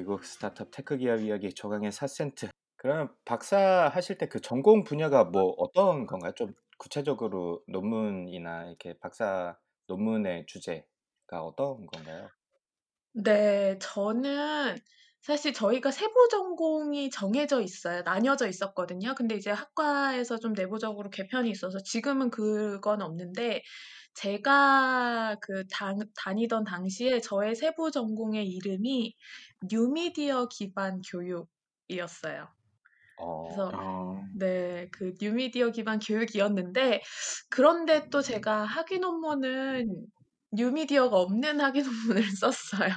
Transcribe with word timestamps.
미국 0.00 0.24
스타트업 0.24 0.70
테크 0.70 0.96
기업 0.96 1.20
이야기 1.20 1.52
조강의 1.52 1.92
4센트. 1.92 2.48
그러면 2.76 3.14
박사 3.26 3.90
하실 3.92 4.16
때 4.16 4.26
그 4.28 4.40
전공 4.40 4.82
분야가 4.82 5.24
뭐 5.24 5.54
어떤 5.58 6.06
건가요? 6.06 6.32
좀 6.32 6.54
구체적으로 6.78 7.62
논문이나 7.68 8.64
이렇게 8.68 8.98
박사 8.98 9.58
논문의 9.88 10.46
주제가 10.46 11.42
어떤 11.42 11.86
건가요? 11.86 12.30
네. 13.12 13.78
저는 13.80 14.76
사실 15.20 15.52
저희가 15.52 15.90
세부 15.90 16.28
전공이 16.30 17.10
정해져 17.10 17.60
있어요. 17.60 18.02
나뉘어져 18.02 18.48
있었거든요. 18.48 19.14
근데 19.14 19.34
이제 19.36 19.50
학과에서 19.50 20.38
좀 20.38 20.52
내부적으로 20.54 21.10
개편이 21.10 21.50
있어서 21.50 21.78
지금은 21.82 22.30
그건 22.30 23.02
없는데 23.02 23.62
제가 24.14 25.36
그 25.40 25.64
당 25.70 25.98
다니던 26.16 26.64
당시에 26.64 27.20
저의 27.20 27.54
세부 27.54 27.90
전공의 27.90 28.48
이름이 28.48 29.14
뉴미디어 29.70 30.48
기반 30.48 31.00
교육이었어요. 31.02 32.48
어. 33.16 33.44
그래서 33.44 33.70
아. 33.74 34.22
네. 34.38 34.88
그 34.92 35.14
뉴미디어 35.20 35.70
기반 35.70 35.98
교육이었는데 35.98 37.02
그런데 37.50 38.08
또 38.10 38.22
제가 38.22 38.64
학위 38.64 38.98
논문은 38.98 40.06
뉴미디어가 40.52 41.16
없는 41.16 41.60
학위 41.60 41.82
논문을 41.82 42.22
썼어요. 42.40 42.94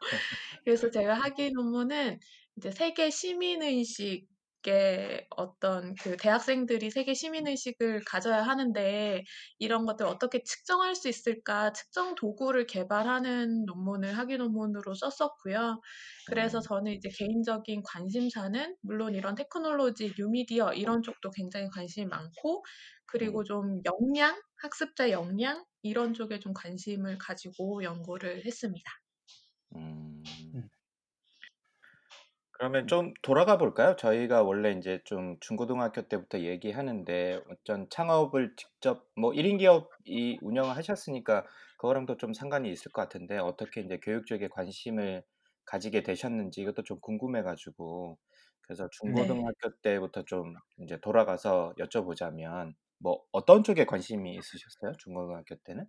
그래서 0.64 0.90
제가 0.90 1.14
학위 1.14 1.50
논문은 1.52 2.18
이제 2.56 2.70
세계 2.70 3.10
시민 3.10 3.62
의식 3.62 4.26
의 4.66 5.26
어떤 5.30 5.94
그 5.94 6.16
대학생들이 6.16 6.90
세계 6.90 7.14
시민 7.14 7.46
의식을 7.46 8.02
가져야 8.04 8.42
하는데 8.42 9.24
이런 9.58 9.86
것들 9.86 10.04
어떻게 10.06 10.42
측정할 10.42 10.94
수 10.94 11.08
있을까 11.08 11.72
측정 11.72 12.14
도구를 12.14 12.66
개발하는 12.66 13.64
논문을 13.64 14.18
학위 14.18 14.36
논문으로 14.36 14.94
썼었고요. 14.94 15.80
그래서 16.26 16.58
음. 16.58 16.62
저는 16.62 16.92
이제 16.92 17.08
개인적인 17.08 17.82
관심사는 17.84 18.76
물론 18.82 19.14
이런 19.14 19.34
테크놀로지, 19.34 20.14
뉴미디어 20.18 20.74
이런 20.74 21.02
쪽도 21.02 21.30
굉장히 21.30 21.68
관심이 21.70 22.06
많고 22.06 22.62
그리고 23.06 23.40
음. 23.40 23.44
좀 23.44 23.80
역량, 23.84 24.40
학습자 24.56 25.10
역량 25.10 25.64
이런 25.82 26.12
쪽에 26.14 26.38
좀 26.38 26.52
관심을 26.52 27.18
가지고 27.18 27.82
연구를 27.82 28.44
했습니다. 28.44 28.90
음. 29.76 30.22
음. 32.60 32.66
그러면 32.66 32.86
좀 32.86 33.14
돌아가 33.22 33.56
볼까요? 33.58 33.96
저희가 33.96 34.42
원래 34.42 34.70
인제 34.72 35.00
좀 35.04 35.38
중고등학교 35.40 36.02
때부터 36.08 36.40
얘기하는데 36.40 37.40
어떤 37.50 37.88
창업을 37.88 38.54
직접 38.56 39.08
뭐 39.16 39.32
1인 39.32 39.56
기업이 39.58 40.38
운영을 40.42 40.76
하셨으니까 40.76 41.46
그거랑도 41.78 42.16
좀 42.18 42.34
상관이 42.34 42.70
있을 42.70 42.92
것 42.92 43.00
같은데 43.02 43.38
어떻게 43.38 43.80
인제 43.80 43.98
교육 44.00 44.26
쪽에 44.26 44.48
관심을 44.48 45.22
가지게 45.64 46.02
되셨는지 46.02 46.60
이것도 46.62 46.82
좀 46.82 47.00
궁금해 47.00 47.42
가지고 47.42 48.18
그래서 48.62 48.88
네. 49.02 49.50
중고등학교 49.50 49.70
때부터 49.82 50.24
좀 50.24 50.54
인제 50.78 51.00
돌아가서 51.00 51.74
여쭤보자면 51.78 52.74
뭐 52.98 53.22
어떤 53.32 53.64
쪽에 53.64 53.86
관심이 53.86 54.34
있으셨어요? 54.36 54.92
중고등학교 54.98 55.56
때는? 55.64 55.86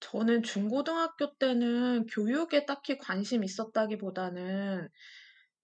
저는 0.00 0.42
중고등학교 0.42 1.36
때는 1.38 2.06
교육에 2.06 2.66
딱히 2.66 2.98
관심이 2.98 3.44
있었다기보다는 3.46 4.88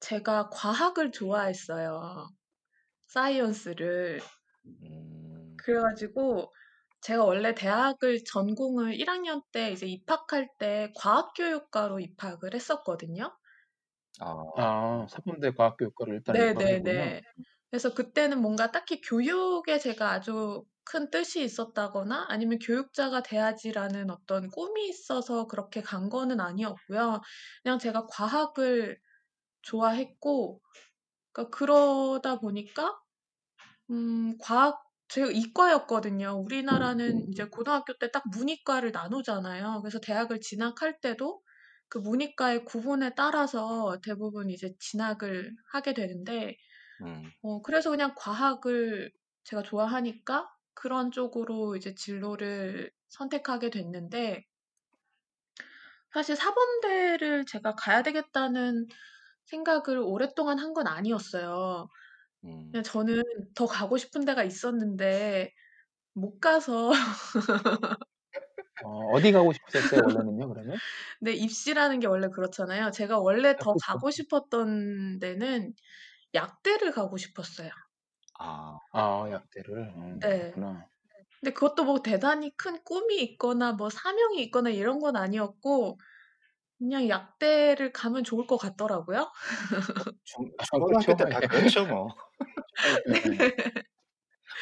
제가 0.00 0.48
과학을 0.50 1.12
좋아했어요. 1.12 2.28
사이언스를. 3.09 4.20
음. 4.64 5.64
그래 5.64 5.81
가지고 5.81 6.53
제가 7.03 7.25
원래 7.25 7.54
대학을 7.54 8.25
전공을 8.25 8.94
1 8.94 9.08
학년 9.10 9.42
때 9.53 9.70
이제 9.72 9.87
입학할 9.87 10.48
때 10.58 10.92
과학교육과로 10.97 12.00
입학을 12.00 12.54
했었거든요. 12.54 13.38
아. 14.20 14.42
아. 14.56 15.06
사범대 15.08 15.53
과학교육과를 15.53 16.14
일단 16.14 16.41
입학하셨군요. 16.41 17.12
네네네. 17.12 17.22
그래서 17.70 17.94
그때는 17.94 18.41
뭔가 18.42 18.70
딱히 18.70 19.00
교육에 19.00 19.78
제가 19.78 20.10
아주 20.12 20.64
큰 20.84 21.10
뜻이 21.10 21.42
있었다거나 21.42 22.26
아니면 22.28 22.58
'교육자가 22.58 23.22
돼야지.'라는 23.22 24.10
어떤 24.10 24.48
꿈이 24.50 24.88
있어서 24.88 25.47
그렇게 25.47 25.81
간 25.82 26.08
거는 26.10 26.41
아니었고요. 26.41 27.20
그냥 27.62 27.78
제가 27.78 28.06
과학을 28.06 28.98
좋아했고 29.68 30.60
그러니까 31.32 31.56
그러다 31.58 32.40
보니까 32.40 32.98
음 33.90 34.36
과학 34.40 34.82
제가 35.08 35.28
이과였거든요. 35.30 36.32
우리나라는 36.44 37.28
이제 37.32 37.44
고등학교 37.46 37.94
때 37.98 38.10
딱 38.10 38.24
문이과를 38.30 38.92
나누잖아요. 38.92 39.80
그래서 39.82 39.98
대학을 40.00 40.40
진학할 40.40 41.00
때도 41.00 41.42
그 41.88 41.98
문이과의 41.98 42.64
구분에 42.66 43.14
따라서 43.16 43.98
대부분 44.04 44.50
이제 44.50 44.74
진학을 44.80 45.54
하게 45.72 45.94
되는데 45.94 46.56
음. 47.00 47.32
어 47.42 47.62
그래서 47.62 47.90
그냥 47.90 48.14
과학을 48.16 49.12
제가 49.44 49.62
좋아하니까 49.62 50.48
그런 50.74 51.10
쪽으로 51.12 51.76
이제 51.76 51.94
진로를 51.94 52.92
선택하게 53.10 53.70
됐는데 53.70 54.44
사실 56.12 56.36
사범대를 56.36 57.44
제가 57.46 57.74
가야 57.74 58.02
되겠다는 58.02 58.86
생각을 59.50 59.98
오랫동안 60.00 60.59
한 60.59 60.75
건 60.75 60.86
아니었어요. 60.88 61.88
음. 62.44 62.72
그냥 62.72 62.84
저는 62.84 63.22
더 63.56 63.66
가고 63.66 63.98
싶은 63.98 64.25
데가 64.26 64.44
있었는데 64.44 65.53
못 66.14 66.41
가서 66.41 66.92
어 68.81 69.10
어디 69.12 69.31
가고 69.32 69.53
싶으셨어요 69.53 70.03
원래는요 70.04 70.48
그러면? 70.48 70.81
네. 71.20 71.32
입시라는 71.32 72.00
게 72.00 72.06
원래 72.06 72.28
그렇잖아요. 72.28 72.91
제가 72.91 73.19
원래 73.19 73.56
아더 73.58 73.75
그쵸. 73.75 73.82
가고 73.87 74.10
싶었던 74.10 75.19
데는 75.20 75.75
약대를 76.34 76.92
가고 76.92 77.16
싶었어요. 77.16 77.70
아. 78.38 78.78
아 78.92 79.31
약대를. 79.31 79.78
음 79.97 80.20
네. 80.20 80.53
그렇구나. 80.58 80.88
근데 81.41 81.53
그것도 81.54 81.84
뭐 81.84 82.03
대단히 82.03 82.56
큰 82.56 82.82
꿈이 82.84 83.22
있거나 83.22 83.72
뭐 83.72 83.91
사명이 83.91 84.42
있거나 84.44 84.70
이런 84.70 85.00
건 85.00 85.16
아니었고 85.16 85.98
그냥 86.78 87.08
약대를 87.08 87.92
가면 87.92 88.24
좋을 88.24 88.46
것 88.46 88.56
같더라고요. 88.56 89.30
뭐중아 90.32 90.56
중고등학교 90.70 91.14
그쵸. 91.16 91.16
때다 91.16 91.42
예. 91.42 91.46
그렇죠 91.46 91.86
뭐. 91.86 92.08
예예. 92.86 92.96
네. 93.24 93.50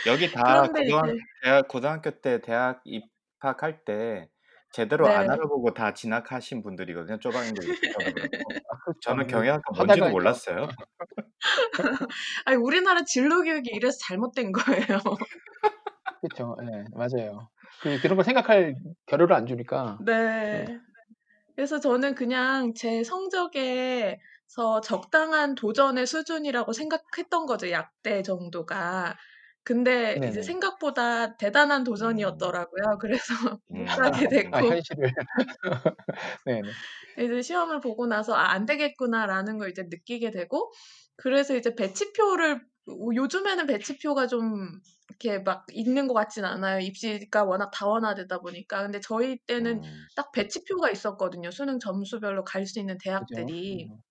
여기 0.06 0.30
다 0.30 0.68
그런데 0.70 0.86
고등학 0.86 1.06
이제 1.06 1.18
대학 1.42 1.68
고등학교 1.68 2.10
때 2.20 2.40
대학 2.40 2.82
입학할 2.84 3.84
때 3.84 4.28
제대로 4.72 5.08
안 5.10 5.28
네. 5.30 5.30
알아보고 5.30 5.74
다 5.74 5.94
진학하신 5.94 6.62
분들이거든요, 6.62 7.18
쪼박님도 7.18 7.62
저도 7.88 8.12
그렇고. 8.12 8.60
아 8.70 8.76
그렇죠. 8.84 9.00
저는 9.00 9.26
뭐 9.26 9.28
경영학과 9.28 9.72
뭔지도 9.76 10.06
하다가 10.06 10.10
이제 10.12 10.22
몰랐어요. 10.22 10.66
아니 12.46 12.56
우리나라 12.58 13.04
진로 13.04 13.42
교육이 13.42 13.70
이래서 13.72 13.98
잘못된 14.08 14.52
거예요. 14.52 15.00
그쵸. 16.22 16.56
예. 16.62 16.84
맞아요. 16.94 17.50
그 17.78 17.98
그런 17.98 18.16
걸 18.16 18.24
생각할 18.24 18.74
겨를을 19.06 19.32
안 19.34 19.46
주니까. 19.46 20.02
예. 20.54 20.64
네. 21.56 21.62
그래서 21.62 21.80
저는 21.80 22.14
그냥 22.14 22.74
제 22.74 23.02
성적에 23.02 24.20
서 24.46 24.80
적당한 24.80 25.54
도전의 25.54 26.06
수준이라고 26.06 26.72
생각했던 26.72 27.46
거죠, 27.46 27.70
약대 27.70 28.22
정도가. 28.22 29.16
근데 29.64 30.20
이제 30.24 30.42
네네. 30.42 30.42
생각보다 30.42 31.36
대단한 31.36 31.82
음. 32.00 32.06
도전이었더라고요. 32.06 32.98
그래서 33.00 33.34
못 33.68 33.86
아. 33.88 33.96
가게 33.96 34.28
아 34.52 34.58
됐고 34.58 34.68
현실을. 34.68 35.10
네네. 36.46 36.74
이제 37.18 37.42
시험을 37.42 37.80
보고 37.80 38.06
나서 38.06 38.34
'아 38.34 38.50
안 38.52 38.66
되겠구나.'라는 38.66 39.58
걸 39.58 39.70
이제 39.70 39.82
느끼게 39.84 40.30
되고 40.30 40.72
그래서 41.16 41.56
이제 41.56 41.74
배치표를 41.74 42.54
오 42.56 42.58
요즘에는 42.88 43.66
배치표가 43.66 44.26
좀 44.26 44.80
이렇게 45.08 45.38
막 45.40 45.66
있는 45.72 46.06
것 46.08 46.14
같진 46.14 46.44
않아요, 46.44 46.80
입시가 46.80 47.44
워낙 47.44 47.70
다원화되다 47.72 48.38
보니까. 48.40 48.82
근데 48.82 49.00
저희 49.00 49.38
때는 49.46 49.80
음. 49.80 50.08
딱 50.16 50.32
배치표가 50.32 50.90
있었거든요, 50.90 51.50
수능 51.50 51.78
점수별로 51.78 52.44
갈 52.44 52.66
수 52.66 52.78
있는 52.80 52.98
그죠. 53.14 53.56
대학들이. 53.58 53.92
음. 53.96 54.02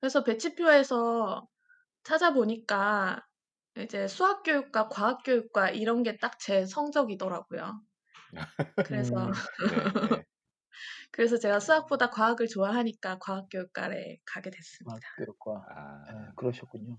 그래서 0.00 0.24
배치표에서 0.24 1.46
찾아보니까 2.04 3.20
이제 3.78 4.08
수학교육과 4.08 4.88
과학교육과 4.90 5.70
이런 5.70 6.02
게 6.04 6.18
딱 6.18 6.38
제 6.40 6.66
성적이더라고요. 6.66 7.82
그래서 8.82 9.14
음. 9.16 9.32
네네. 9.68 10.24
그래서 11.12 11.38
제가 11.38 11.60
수학보다 11.60 12.10
과학을 12.10 12.46
좋아하니까 12.48 13.18
과학교육과에 13.18 14.18
가게 14.26 14.50
됐습니다. 14.50 15.06
과학교육과. 15.16 15.66
아. 15.68 16.28
예 16.28 16.32
그러셨군요. 16.36 16.98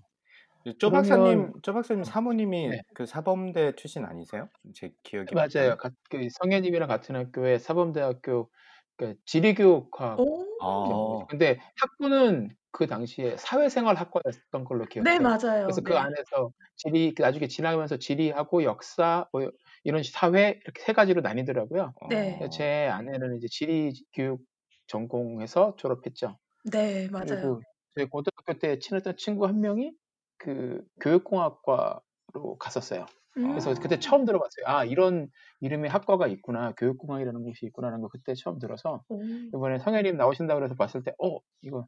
그쪼 0.66 0.90
그러면 0.90 0.90
박사님 0.90 1.52
쪼 1.62 1.72
박사님 1.72 2.02
어 2.02 2.04
사모님이 2.04 2.68
네. 2.70 2.80
그 2.94 3.06
사범대 3.06 3.76
출신 3.76 4.04
아니세요? 4.04 4.48
제 4.74 4.92
기억이 5.04 5.34
맞아요. 5.34 5.76
같그 5.76 6.28
성애님이랑 6.40 6.88
같은 6.88 7.14
학교에 7.14 7.58
사범대학교 7.58 8.50
그러니까 8.96 9.20
지리교육학. 9.26 10.18
아. 10.62 11.26
근데 11.28 11.58
학부는 11.80 12.48
그 12.72 12.86
당시에 12.88 13.36
사회생활학과였던 13.36 14.64
걸로 14.64 14.84
네 14.98 15.18
기억해요. 15.18 15.18
맞아요. 15.18 15.66
그래서 15.66 15.80
그 15.82 15.94
네. 15.94 15.98
안에서 15.98 16.50
지리 16.76 17.14
그 17.14 17.22
나중에 17.22 17.46
지나가면서 17.46 17.98
지리하고 17.98 18.64
역사 18.64 19.28
뭐 19.32 19.50
이런 19.84 20.02
사회 20.02 20.58
이렇게 20.64 20.82
세 20.82 20.92
가지로 20.92 21.20
나뉘더라고요. 21.20 21.94
네. 22.08 22.38
어. 22.40 22.48
제 22.50 22.88
아내는 22.88 23.36
이제 23.36 23.46
지리 23.48 23.92
교육 24.12 24.42
전공해서 24.88 25.76
졸업했죠. 25.76 26.38
네 26.64 27.08
맞아요. 27.10 27.26
그리고 27.28 27.62
저희 27.96 28.06
고등학교 28.06 28.58
때 28.58 28.78
친했던 28.78 29.16
친구 29.16 29.46
한 29.46 29.60
명이 29.60 29.92
그 30.38 30.82
교육공학과로 31.00 32.58
갔었어요. 32.58 33.06
그래서 33.34 33.74
그때 33.74 33.96
아. 33.96 33.98
처음 33.98 34.24
들어봤어요. 34.24 34.64
'아 34.66 34.84
이런 34.84 35.28
이름의 35.60 35.90
학과가 35.90 36.26
있구나. 36.26 36.72
교육공학이라는 36.72 37.42
곳이 37.42 37.66
있구나.'라는 37.66 38.00
걸 38.00 38.08
그때 38.10 38.34
처음 38.34 38.58
들어서 38.58 39.02
오. 39.08 39.18
이번에 39.54 39.78
성애님 39.78 40.16
나오신다고 40.16 40.58
그래서 40.60 40.74
봤을 40.74 41.02
때 41.02 41.12
'어 41.22 41.38
이거 41.62 41.86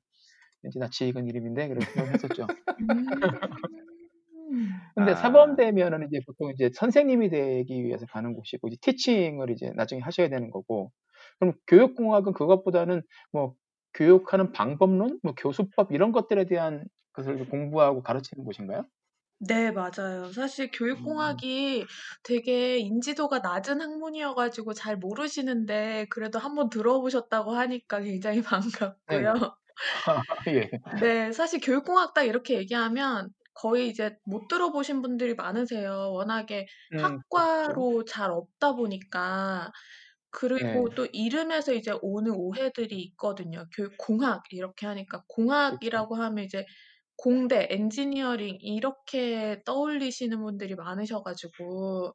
왠지 0.63 0.79
낯이 0.79 1.09
익은 1.09 1.27
이름인데.' 1.27 1.69
그런 1.69 1.81
생각을 1.81 2.15
했었죠. 2.15 2.47
음. 4.51 4.69
근데 4.95 5.13
아. 5.13 5.15
사범대면은 5.15 6.09
이제 6.09 6.21
보통 6.27 6.51
이제 6.53 6.71
선생님이 6.75 7.31
되기 7.31 7.85
위해서 7.85 8.07
가는 8.07 8.35
곳이고 8.35 8.69
이제 8.69 8.77
티칭을 8.83 9.51
이제 9.51 9.73
나중에 9.75 10.01
하셔야 10.03 10.29
되는 10.29 10.51
거고 10.51 10.93
그럼 11.39 11.55
교육공학은 11.67 12.35
그것보다는 12.35 13.03
뭐 13.33 13.55
교육하는 13.95 14.53
방법론, 14.53 15.19
뭐 15.23 15.35
교수법 15.37 15.93
이런 15.93 16.13
것들에 16.13 16.45
대한 16.47 16.85
것을 17.19 17.47
공부하고 17.49 18.03
가르치는 18.03 18.45
곳인가요? 18.45 18.85
네 19.41 19.71
맞아요. 19.71 20.33
사실 20.33 20.69
음. 20.95 21.43
교육공학이 21.43 21.87
되게 22.25 22.79
인지도가 22.79 23.39
낮은 23.39 23.81
학문이어 23.81 24.35
가지고 24.35 24.73
잘 24.75 24.97
모르시는데 24.97 26.07
그래도 26.11 26.41
한번 26.41 26.69
들어보셨다고 26.71 27.53
하니까 27.53 28.01
굉장히 28.01 28.43
네네. 29.07 29.29
반갑고요. 29.33 29.59
예. 30.49 30.71
네. 30.91 31.33
사실 31.33 31.61
교육공학 31.61 32.15
딱 32.15 32.23
이렇게 32.25 32.55
얘기하면 32.59 33.31
거의 33.55 33.89
이제 33.89 34.17
못 34.25 34.49
들어보신 34.49 35.03
분들이 35.03 35.35
많으세요. 35.35 36.13
워낙에 36.13 36.67
음 36.93 37.23
그렇죠. 37.31 37.73
학과로 37.73 38.05
잘 38.05 38.31
없다 38.31 38.75
보니까. 38.75 39.71
그리고 40.31 40.89
네. 40.89 40.95
또 40.95 41.07
이름에서 41.13 41.73
이제 41.75 41.93
오는 42.03 42.33
오해들이 42.35 43.01
있거든요. 43.03 43.67
교육공학 43.77 44.43
이렇게 44.53 44.87
하니까. 44.87 45.25
공학이라고 45.29 46.17
하면 46.17 46.45
이제 46.45 46.67
공대, 47.19 47.67
엔지니어링 47.71 48.59
이렇게 48.63 49.61
떠올리시는 49.65 50.41
분들이 50.41 50.77
많으셔 50.77 51.23
가지고 51.23 52.15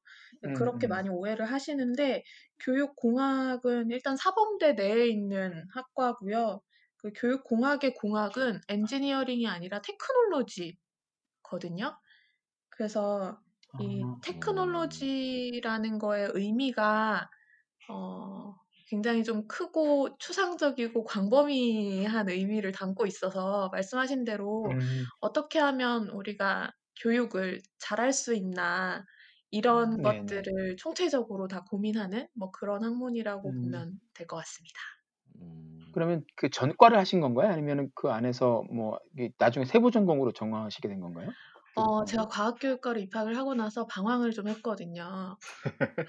그렇게 0.56 0.88
음음. 0.88 0.90
많이 0.90 1.10
오해를 1.10 1.46
하시는데 1.46 2.24
교육공학은 2.60 3.92
일단 3.92 4.16
사범대 4.18 4.74
내에 4.74 5.08
있는 5.08 5.66
학과고요. 5.74 6.62
그 6.98 7.12
교육공학의 7.16 7.96
공학은 7.96 8.62
엔지니어링이 8.70 9.46
아니라 9.48 9.82
테크놀로지거든요. 9.82 10.78
그래서 12.70 13.40
이 13.80 14.04
아. 14.04 14.08
음. 14.08 14.22
테크놀로지라는 14.24 16.00
거의 16.00 16.30
의미가 16.34 17.30
어 17.90 18.56
굉장히 18.88 19.24
좀 19.24 19.48
크고 19.48 20.18
추상적이고 20.20 21.04
광범위한 21.06 22.30
의미를 22.30 22.72
담고 22.72 23.06
있어서 23.08 23.70
말씀하신 23.72 24.24
대로 24.26 24.76
음. 24.76 25.12
'어떻게 25.20 25.60
하면 25.60 26.10
우리가 26.10 26.72
교육을 27.02 27.62
잘할 27.80 28.14
수 28.14 28.34
있나.' 28.36 29.06
이런 29.52 30.02
네네. 30.02 30.44
것들을 30.44 30.78
총체적으로 30.78 31.48
다 31.48 31.64
고민하는 31.70 32.28
뭐 32.36 32.52
그런 32.52 32.84
학문이라고 32.84 33.44
음. 33.46 33.60
보면 33.62 34.00
될 34.16 34.28
것 34.28 34.38
같습니다. 34.38 34.80
음. 35.42 35.80
그러면 35.92 36.24
그 36.36 36.50
전과를 36.50 36.98
하신 36.98 37.22
건가요? 37.22 37.50
아니면은 37.52 37.90
그 37.96 38.10
안에서 38.12 38.64
뭐 38.72 39.00
나중에 39.38 39.66
세부 39.66 39.92
전공으로 39.92 40.32
전공하시게 40.34 40.88
된 40.88 41.00
건가요? 41.00 41.34
어 41.76 42.06
제가 42.06 42.28
교육공학을? 42.28 42.28
과학교육과로 42.28 43.00
입학을 43.00 43.36
하고 43.38 43.56
나서 43.56 43.88
방황을 43.88 44.32
좀 44.32 44.48
했거든요. 44.48 45.38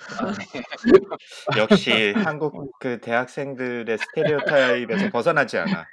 아 0.07 0.33
네. 0.37 0.45
역시 1.57 2.15
한국 2.19 2.59
어. 2.59 2.69
그 2.79 3.01
대학생들의 3.01 3.99
스테레오타입에서 3.99 5.09
벗어나지 5.11 5.59
않아. 5.59 5.91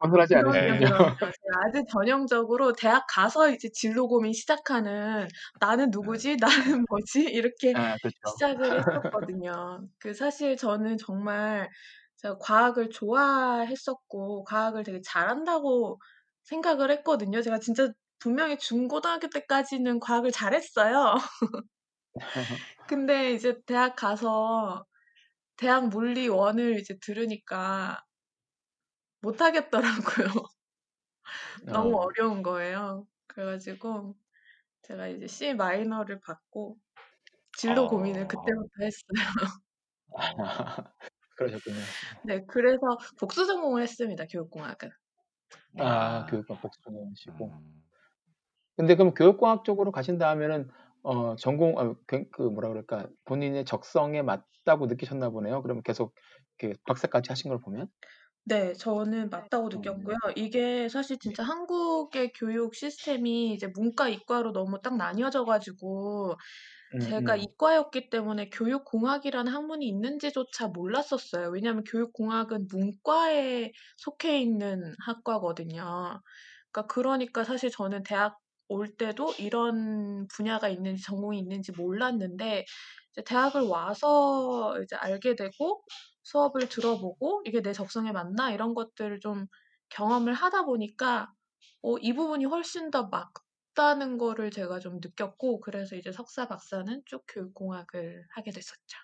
벗어나지. 0.00 0.34
제가 1.32 1.60
아주 1.66 1.82
전형적으로 1.92 2.72
대학 2.74 3.06
가서 3.08 3.50
이제 3.50 3.68
진로 3.72 4.08
고민 4.08 4.32
시작하는 4.32 5.28
'나는 5.60 5.90
예. 6.02 6.08
누구지? 6.10 6.36
나는 6.38 6.84
뭐지?' 6.90 7.22
이렇게 7.24 7.74
아 7.74 7.96
그렇죠. 7.98 8.18
시작을 8.24 8.74
했었거든요. 8.74 9.88
그 9.98 10.14
사실 10.14 10.56
저는 10.56 10.96
정말 10.98 11.68
제가 12.16 12.38
과학을 12.38 12.90
좋아했었고 12.90 14.44
과학을 14.44 14.84
되게 14.84 15.00
잘한다고 15.04 15.98
생각을 16.44 16.90
했거든요. 16.92 17.42
제가 17.42 17.58
진짜 17.60 17.88
분명히 18.20 18.58
중고등학교 18.58 19.28
때까지는 19.30 20.00
과학을 20.00 20.32
잘했어요. 20.32 21.14
근데 22.86 23.32
이제 23.34 23.56
대학 23.66 23.96
가서 23.96 24.86
대학 25.56 25.88
물리 25.88 26.28
1을 26.28 26.78
이제 26.80 26.96
들으니까 27.02 28.02
못 29.20 29.40
하겠더라고요. 29.40 30.26
너무 31.70 31.96
어. 31.96 31.98
어려운 31.98 32.42
거예요. 32.42 33.06
그래 33.26 33.44
가지고 33.46 34.16
제가 34.82 35.08
이제 35.08 35.26
C 35.28 35.54
마이너를 35.54 36.20
받고 36.20 36.78
진로 37.56 37.88
고민을 37.88 38.28
어. 38.28 38.28
그때부터 38.28 38.70
했어요. 38.82 39.28
어. 40.08 40.18
그러셨군요. 41.36 41.94
네. 42.24 42.44
그래서 42.46 42.80
복수 43.18 43.46
전공을 43.46 43.82
했습니다, 43.82 44.26
교육공학은. 44.26 44.90
네. 45.72 45.84
아 45.84 46.24
아. 46.24 46.26
교육과 46.26 46.58
복수 46.60 46.80
전공하시고. 46.82 47.77
음. 48.80 48.86
근데 48.86 48.96
그럼 48.96 49.14
교육공학 49.14 49.64
쪽으로 49.64 49.92
가신다 49.92 50.30
하면은 50.30 50.70
어 51.02 51.36
전공 51.36 51.78
어그그 51.78 52.42
뭐라 52.42 52.68
그럴까 52.70 53.08
본인의 53.26 53.64
적성에 53.66 54.22
맞다고 54.22 54.86
느끼셨나 54.86 55.30
보네요. 55.30 55.62
그러면 55.62 55.82
계속 55.84 56.14
그 56.58 56.74
박사까지 56.86 57.28
하신 57.30 57.50
걸 57.50 57.60
보면? 57.60 57.88
네. 58.44 58.72
저는 58.72 59.28
맞다고 59.30 59.68
느꼈고요. 59.68 60.16
음. 60.16 60.34
이게 60.36 60.88
사실 60.88 61.18
네. 61.22 61.34
진짜 61.34 61.42
한국의 61.42 62.32
교육 62.34 62.74
시스템이 62.74 63.52
이제 63.52 63.66
문과, 63.66 64.08
이과로 64.08 64.52
너무 64.52 64.80
딱 64.82 64.96
나뉘어져 64.96 65.44
가지고 65.44 66.34
제가 66.98 67.36
음음. 67.36 67.36
이과였기 67.36 68.10
때문에 68.10 68.50
교육공학이라는 68.50 69.52
학문이 69.52 69.86
있는지조차 69.88 70.68
몰랐었어요. 70.68 71.50
왜냐하면 71.50 71.84
교육공학은 71.84 72.68
문과에 72.70 73.72
속해 73.98 74.40
있는 74.40 74.94
학과거든요. 75.04 76.20
그러니까 76.72 76.86
그러니까 76.94 77.44
사실 77.44 77.70
저는 77.70 78.02
대학 78.04 78.38
올 78.68 78.96
때도 78.96 79.34
이런 79.38 80.26
분야가 80.28 80.68
있는지 80.68 81.02
전공이 81.04 81.38
있는지 81.38 81.72
몰랐는데 81.72 82.64
대학을 83.26 83.62
와서 83.62 84.80
이제 84.82 84.96
알게 84.96 85.34
되고 85.36 85.82
수업을 86.24 86.68
들어보고 86.68 87.42
'이게 87.46 87.62
내 87.62 87.72
적성에 87.72 88.12
맞나?' 88.12 88.50
이런 88.52 88.74
것들을 88.74 89.20
좀 89.20 89.46
경험을 89.90 90.34
하다 90.34 90.64
보니까 90.64 91.32
어 91.82 91.96
이 92.00 92.12
부분이 92.14 92.44
훨씬 92.46 92.90
더 92.90 93.08
맞다는 93.08 94.18
거를 94.18 94.50
제가 94.50 94.78
좀 94.80 94.96
느꼈고 95.02 95.60
그래서 95.60 95.96
이제 95.96 96.12
석사, 96.12 96.46
박사는 96.48 97.02
쭉 97.06 97.24
교육공학을 97.28 98.26
하게 98.34 98.50
됐었죠. 98.52 98.98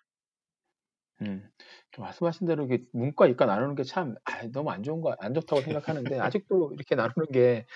음. 1.23 1.49
그 1.93 2.01
말씀하신 2.01 2.47
대로 2.47 2.65
이게 2.65 2.85
문과, 2.93 3.27
이과 3.29 3.47
나누는 3.47 3.77
게참아 3.77 4.15
너무 4.53 4.71
안 4.71 4.83
좋은 4.83 5.01
거 5.01 5.15
안 5.21 5.33
좋다고 5.35 5.63
생각하는데 5.63 6.19
아직도 6.19 6.73
이렇게 6.75 6.95
나누는 6.97 7.31
게 7.33 7.67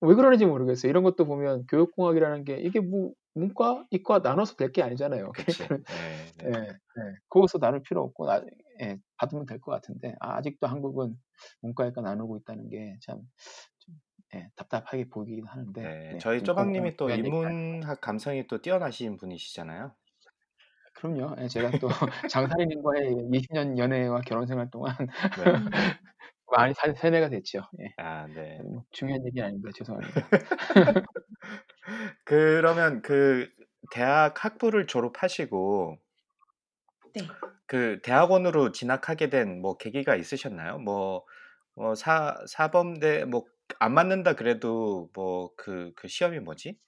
왜 0.00 0.14
그러는지 0.14 0.46
모르겠어요. 0.46 0.90
이런 0.90 1.02
것도 1.04 1.24
보면 1.26 1.66
교육공학이라는 1.68 2.44
게 2.44 2.58
이게 2.60 2.80
뭐 2.80 3.12
문과, 3.34 3.84
이과 3.90 4.20
나눠서 4.20 4.56
될 4.56 4.72
게 4.72 4.82
아니잖아요. 4.82 5.32
그치. 5.58 5.66
그러니까는 5.66 5.84
네예 6.44 6.52
네. 6.52 6.68
예. 6.70 7.14
거기서 7.30 7.58
나눌 7.58 7.82
필요 7.82 8.02
없고 8.04 8.26
나 8.26 8.42
예 8.80 8.96
받으면 9.18 9.46
될 9.46 9.60
것 9.60 9.72
같은데 9.72 10.14
아 10.20 10.36
아직도 10.36 10.66
한국은 10.68 11.16
문과, 11.62 11.86
이과 11.86 12.00
나누고 12.02 12.38
있다는 12.38 12.68
게참좀예 12.70 13.26
답답하게 14.56 15.08
보이긴 15.08 15.46
하는데 15.46 15.80
네. 15.82 16.12
네. 16.12 16.18
저희 16.18 16.38
좀쪼 16.38 16.54
그건 16.54 16.72
좀 16.72 16.72
박님이 16.72 16.96
또. 16.96 17.10
인문학 17.10 18.00
감성이 18.00 18.46
또 18.46 18.60
뛰어나신 18.62 19.16
분이시잖아요. 19.16 19.94
그럼요. 20.94 21.36
예 21.40 21.48
제가 21.48 21.70
또 21.80 21.88
장사님과의 22.32 23.14
20년 23.30 23.78
연애와 23.78 24.20
결혼 24.22 24.46
생활 24.46 24.70
동안 24.70 24.94
네. 25.36 25.44
음. 25.52 25.70
많이 26.50 26.74
살 26.74 26.94
세뇌가 26.96 27.28
됐죠. 27.30 27.60
예. 27.80 27.92
아 27.98 28.26
네. 28.28 28.58
뭐 28.62 28.84
중요한 28.90 29.24
얘기는 29.26 29.46
아닙니다. 29.46 29.70
죄송합니다. 29.76 30.28
그러면 32.24 33.02
그 33.02 33.48
대학 33.90 34.44
학부를 34.44 34.86
졸업하시고 34.86 35.98
네. 37.14 37.22
그 37.66 38.00
대학원으로 38.02 38.72
진학하게 38.72 39.30
된 39.30 39.60
뭐 39.60 39.76
계기가 39.76 40.16
있으셨나요? 40.16 40.78
뭐, 40.78 41.24
뭐 41.74 41.94
사, 41.94 42.36
사범대 42.46 43.24
뭐 43.24 43.44
안 43.80 43.92
맞는다 43.92 44.32
그래도 44.34 45.10
뭐그그 45.14 46.08
시험이 46.08 46.40
뭐지? 46.40 46.78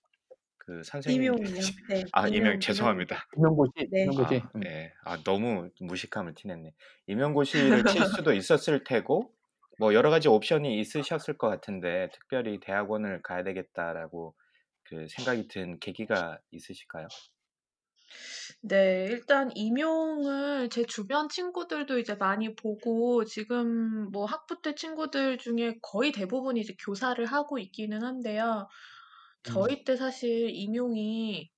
그 0.59 0.83
선생님 0.85 1.23
임용이요. 1.25 1.55
네. 1.91 2.05
아 2.13 2.29
임용 2.29 2.59
임용, 2.59 2.61
죄송합니다. 2.61 3.27
임용고시, 3.37 3.73
네. 3.91 4.03
임용고시. 4.05 4.37
아, 4.37 4.51
음. 4.57 4.61
예. 4.67 4.93
아, 5.05 5.23
너무 5.25 5.71
무식함을 5.81 6.35
티냈네. 6.35 6.73
임용고시를 7.07 7.85
칠 7.85 8.07
수도 8.07 8.33
있었을 8.33 8.85
테고, 8.85 9.33
뭐 9.81 9.95
여러 9.95 10.11
가지 10.11 10.29
옵션이 10.29 10.79
있으셨을 10.81 11.39
것 11.39 11.49
같은데, 11.49 12.09
특별히 12.13 12.61
대학원을 12.61 13.23
가야 13.23 13.43
되겠다라고 13.45 14.37
그 14.85 15.07
생각이 15.09 15.49
든 15.49 15.79
계기가 15.81 16.41
있으실까요? 16.53 17.09
네, 18.63 19.07
일단 19.11 19.51
임용을 19.55 20.69
제 20.71 20.85
주변 20.85 21.29
친구들도 21.29 21.99
이제 21.99 22.15
많이 22.15 22.55
보고 22.55 23.25
지금 23.25 24.11
뭐 24.13 24.25
학부 24.27 24.61
때 24.63 24.75
친구들 24.75 25.39
중에 25.39 25.79
거의 25.83 26.13
대부분이 26.13 26.61
이제 26.61 26.75
교사를 26.85 27.25
하고 27.27 27.59
있기는 27.59 28.03
한데요. 28.03 28.69
음. 29.49 29.53
저희 29.53 29.85
때 29.85 29.97
사실 29.97 30.51
임용이 30.51 31.51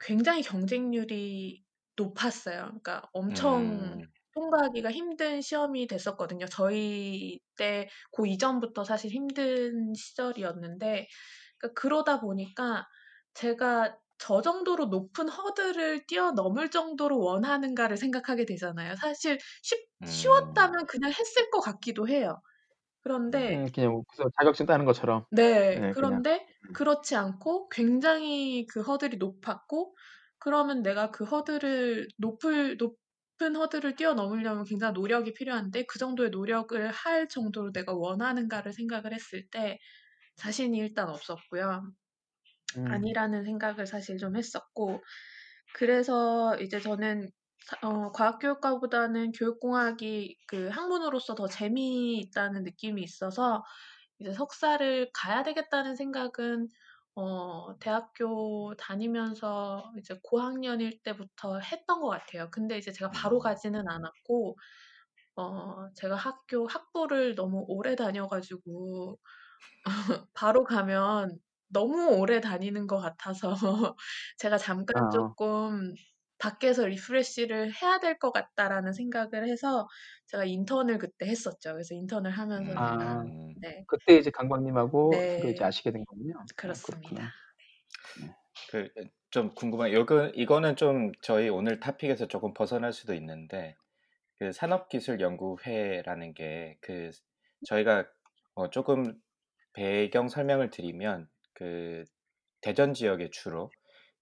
굉장히 0.00 0.42
경쟁률이 0.42 1.64
높았어요. 1.96 2.64
그러니까 2.66 3.02
엄청 3.12 4.00
음, 4.00 4.12
통과하기가 4.34 4.90
힘든 4.92 5.40
시험이 5.40 5.86
됐었거든요. 5.86 6.46
저희 6.46 7.40
때그 7.56 8.26
이전부터 8.26 8.84
사실 8.84 9.10
힘든 9.10 9.94
시절이었는데 9.94 11.08
그러니까 11.58 11.80
그러다 11.80 12.20
보니까 12.20 12.86
제가 13.34 13.98
저 14.18 14.42
정도로 14.42 14.86
높은 14.86 15.28
허들을 15.28 16.06
뛰어넘을 16.06 16.70
정도로 16.70 17.18
원하는가를 17.20 17.96
생각하게 17.96 18.44
되잖아요. 18.46 18.94
사실 18.96 19.38
쉽 19.62 19.78
음, 20.02 20.04
쉬웠다면 20.06 20.86
그냥 20.86 21.10
했을 21.12 21.50
것 21.50 21.60
같기도 21.60 22.08
해요. 22.08 22.40
그런데 23.02 23.60
음, 23.60 23.66
그냥 23.74 24.02
그래서 24.08 24.30
자격증 24.38 24.66
따는 24.66 24.84
것처럼. 24.84 25.24
네. 25.30 25.80
네, 25.80 25.94
그냥. 25.94 26.22
그런데 26.28 26.46
그렇지 26.72 27.16
않고 27.16 27.68
굉장히 27.68 28.66
그 28.66 28.80
허들이 28.82 29.16
높았고 29.16 29.96
그러면 30.38 30.82
내가 30.82 31.10
그 31.10 31.24
허들을 31.24 32.08
높을 32.18 32.76
높 32.78 32.98
은 33.42 33.56
허들을 33.56 33.96
뛰어넘으려면 33.96 34.64
굉장히 34.64 34.94
노력이 34.94 35.34
필요한데 35.34 35.84
그 35.86 35.98
정도의 35.98 36.30
노력을 36.30 36.90
할 36.90 37.28
정도로 37.28 37.72
내가 37.72 37.92
원하는가를 37.94 38.72
생각을 38.72 39.12
했을 39.14 39.48
때 39.50 39.78
자신이 40.36 40.78
일단 40.78 41.08
없었고요. 41.10 41.92
음. 42.76 42.84
아니라는 42.84 43.44
생각을 43.44 43.86
사실 43.86 44.18
좀 44.18 44.36
했었고 44.36 45.02
그래서 45.74 46.56
이제 46.60 46.80
저는 46.80 47.28
사- 47.66 47.78
어, 47.88 48.12
과학교육과보다는 48.12 49.32
교육공학이 49.32 50.36
그 50.48 50.68
학문으로서 50.68 51.34
더 51.34 51.46
재미있다는 51.48 52.64
느낌이 52.64 53.02
있어서 53.02 53.64
이제 54.20 54.32
석사를 54.34 55.10
가야 55.14 55.42
되겠다는 55.44 55.96
생각은 55.96 56.68
어, 57.16 57.78
대학교 57.78 58.74
다니면서 58.76 59.92
이제 59.98 60.18
고학년일 60.24 61.02
때부터 61.02 61.58
했던 61.60 62.00
것 62.00 62.08
같아요. 62.08 62.50
근데 62.50 62.76
이제 62.78 62.90
제가 62.92 63.10
바로 63.12 63.38
음, 63.38 63.40
가지는 63.40 63.88
않았고, 63.88 64.58
어, 65.36 65.88
제가 65.96 66.16
학교 66.16 66.66
학부를 66.68 67.34
너무 67.36 67.64
오래 67.68 67.96
다녀 67.96 68.28
가지고 68.28 69.20
바로 70.34 70.64
가면 70.64 71.38
너무 71.68 72.08
오래 72.18 72.40
다니는 72.40 72.86
것 72.86 72.98
같아서 72.98 73.54
제가 74.38 74.58
잠깐 74.58 74.94
아, 74.94 75.00
조금 75.10 75.94
밖에서 76.44 76.86
리프레시를 76.86 77.72
해야 77.82 77.98
될 78.00 78.18
것 78.18 78.32
같다라는 78.32 78.92
생각을 78.92 79.48
해서 79.48 79.88
제가 80.26 80.44
인턴을 80.44 80.98
그때 80.98 81.26
했었죠. 81.26 81.72
그래서 81.72 81.94
인턴을 81.94 82.30
하면서 82.30 82.72
제가 82.84 83.04
아, 83.14 83.22
음, 83.22 83.54
네, 83.60 83.84
그때 83.86 84.16
이제 84.16 84.30
강박님하고 84.30 85.12
서로 85.12 85.50
이제 85.50 85.58
네, 85.60 85.64
아시게 85.64 85.90
된 85.92 86.04
거군요. 86.04 86.34
아, 86.38 86.44
그렇습니다. 86.56 87.08
그렇구나. 87.08 87.30
그좀 89.30 89.54
궁금한 89.54 89.90
이거 89.90 90.28
이거는 90.28 90.76
좀 90.76 91.12
저희 91.22 91.48
오늘 91.48 91.80
토픽에서 91.80 92.26
조금 92.28 92.54
벗어날 92.54 92.92
수도 92.92 93.14
있는데 93.14 93.76
그 94.38 94.52
산업기술연구회라는 94.52 96.34
게 96.34 96.78
그 96.82 97.10
저희가 97.66 98.06
어 98.54 98.70
조금 98.70 99.20
배경 99.74 100.28
설명을 100.28 100.70
드리면 100.70 101.28
그 101.54 102.04
대전 102.60 102.94
지역에 102.94 103.30
주로 103.30 103.70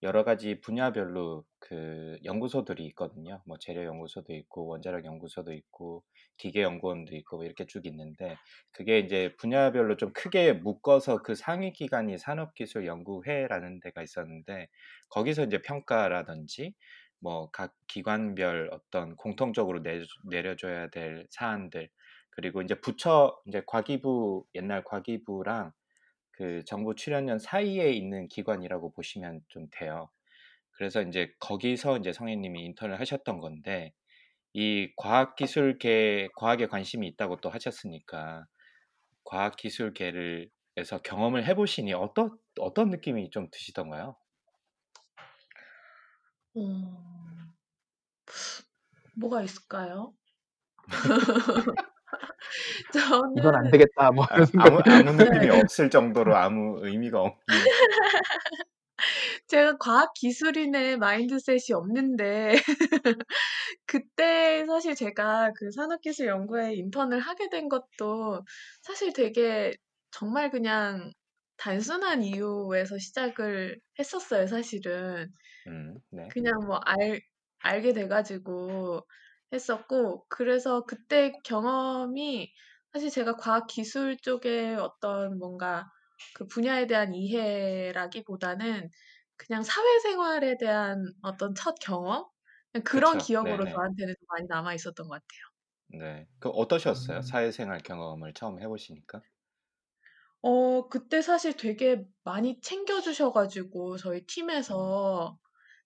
여러 0.02 0.24
가지 0.24 0.60
분야별로 0.60 1.44
그 1.60 2.18
연구소들이 2.24 2.84
있거든요. 2.88 3.40
뭐 3.46 3.56
재료 3.58 3.84
연구소도 3.84 4.32
있고 4.34 4.66
원자력 4.66 5.04
연구소도 5.04 5.52
있고 5.52 6.02
기계 6.36 6.62
연구원도 6.62 7.14
있고 7.16 7.36
뭐 7.36 7.44
이렇게 7.44 7.66
쭉 7.66 7.86
있는데 7.86 8.36
그게 8.72 8.98
이제 8.98 9.34
분야별로 9.38 9.96
좀 9.96 10.12
크게 10.12 10.54
묶어서 10.54 11.22
그 11.22 11.34
상위 11.36 11.72
기관이 11.72 12.18
산업기술연구회라는 12.18 13.80
데가 13.80 14.02
있었는데 14.02 14.68
거기서 15.08 15.44
이제 15.44 15.62
평가라든지 15.62 16.74
뭐 17.20 17.50
각 17.52 17.74
기관별 17.86 18.70
어떤 18.72 19.16
공통적으로 19.16 19.82
내, 19.82 20.02
내려줘야 20.28 20.88
될 20.90 21.26
사안들 21.30 21.88
그리고 22.30 22.62
이제 22.62 22.74
부처 22.74 23.40
이제 23.46 23.62
과기부 23.66 24.46
옛날 24.54 24.82
과기부랑 24.84 25.72
그 26.32 26.64
정부 26.66 26.94
출연연 26.94 27.38
사이에 27.38 27.92
있는 27.92 28.28
기관이라고 28.28 28.92
보시면 28.92 29.42
좀 29.48 29.68
돼요. 29.72 30.10
그래서 30.72 31.02
이제 31.02 31.32
거기서 31.40 31.98
이제 31.98 32.12
성혜님이 32.12 32.64
인턴을 32.66 33.00
하셨던 33.00 33.40
건데 33.40 33.94
이 34.54 34.92
과학기술계 34.96 36.30
과학에 36.36 36.66
관심이 36.68 37.06
있다고 37.08 37.40
또 37.40 37.50
하셨으니까 37.50 38.46
과학기술계를 39.24 40.50
에서 40.78 40.98
경험을 41.02 41.46
해보시니 41.46 41.92
어떤 41.94 42.38
어떤 42.60 42.90
느낌이 42.90 43.30
좀 43.30 43.48
드시던가요? 43.50 44.16
음, 46.56 47.52
뭐가 49.14 49.42
있을까요? 49.42 50.14
이건 53.36 53.54
안 53.54 53.70
되겠다. 53.70 54.10
뭐 54.10 54.24
아, 54.28 54.34
이런 54.34 54.46
생각. 54.46 54.66
아무 54.66 54.80
아무 54.84 55.12
느낌이 55.12 55.46
네. 55.46 55.60
없을 55.60 55.90
정도로 55.90 56.36
아무 56.36 56.78
의미가 56.82 57.20
없는 57.20 57.36
제가 59.48 59.76
과학 59.78 60.12
기술인의 60.14 60.98
마인드셋이 60.98 61.72
없는데 61.74 62.54
그때 63.86 64.64
사실 64.66 64.94
제가 64.94 65.52
그 65.56 65.70
산업기술 65.72 66.28
연구회 66.28 66.74
인턴을 66.74 67.18
하게 67.18 67.48
된 67.50 67.68
것도 67.68 68.44
사실 68.82 69.12
되게 69.12 69.72
정말 70.10 70.50
그냥 70.50 71.10
단순한 71.56 72.22
이유에서 72.22 72.98
시작을 72.98 73.78
했었어요, 73.98 74.46
사실은. 74.46 75.28
음, 75.68 75.94
네. 76.10 76.28
그냥 76.30 76.54
뭐 76.66 76.80
알, 76.84 77.20
알게 77.60 77.92
돼가지고 77.92 79.06
했었고, 79.52 80.26
그래서 80.28 80.84
그때 80.84 81.32
경험이 81.44 82.52
사실 82.92 83.10
제가 83.10 83.36
과학 83.36 83.66
기술 83.66 84.16
쪽에 84.18 84.74
어떤 84.74 85.38
뭔가 85.38 85.90
그 86.34 86.46
분야에 86.46 86.86
대한 86.86 87.14
이해라기보다는 87.14 88.90
그냥 89.36 89.62
사회생활에 89.62 90.56
대한 90.58 91.12
어떤 91.22 91.54
첫 91.54 91.74
경험? 91.80 92.26
그런 92.84 93.18
그쵸. 93.18 93.18
기억으로 93.18 93.66
네네. 93.66 93.74
저한테는 93.74 94.14
좀 94.18 94.26
많이 94.28 94.46
남아 94.48 94.74
있었던 94.74 95.06
것 95.08 95.14
같아요. 95.14 95.52
네. 95.86 96.26
그 96.40 96.48
어떠셨어요? 96.48 97.22
음. 97.22 97.22
사회생활 97.22 97.78
경험을 97.82 98.32
처음 98.34 98.60
해보시니까? 98.60 99.22
어, 100.42 100.88
그때 100.88 101.22
사실 101.22 101.56
되게 101.56 102.04
많이 102.24 102.60
챙겨주셔가지고, 102.60 103.96
저희 103.98 104.26
음, 104.70 104.96
팀에서 104.96 105.38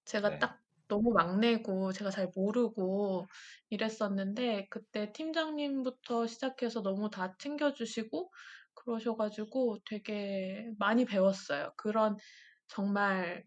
제가 0.07 0.39
네. 0.39 0.39
딱 0.39 0.61
너무 0.89 1.13
막내고, 1.13 1.93
제가 1.93 2.11
잘 2.11 2.31
모르고 2.35 3.27
이랬었는데, 3.71 4.69
그때 4.71 5.13
팀장님부터 5.13 6.27
시작해서 6.27 6.83
너무 6.83 7.11
다 7.11 7.35
챙겨주시고, 7.39 8.33
그러셔 8.75 9.17
가지고 9.17 9.79
되게 9.89 10.71
많이 10.79 11.05
배웠어요. 11.07 11.73
그런 11.77 12.17
정말 12.69 13.45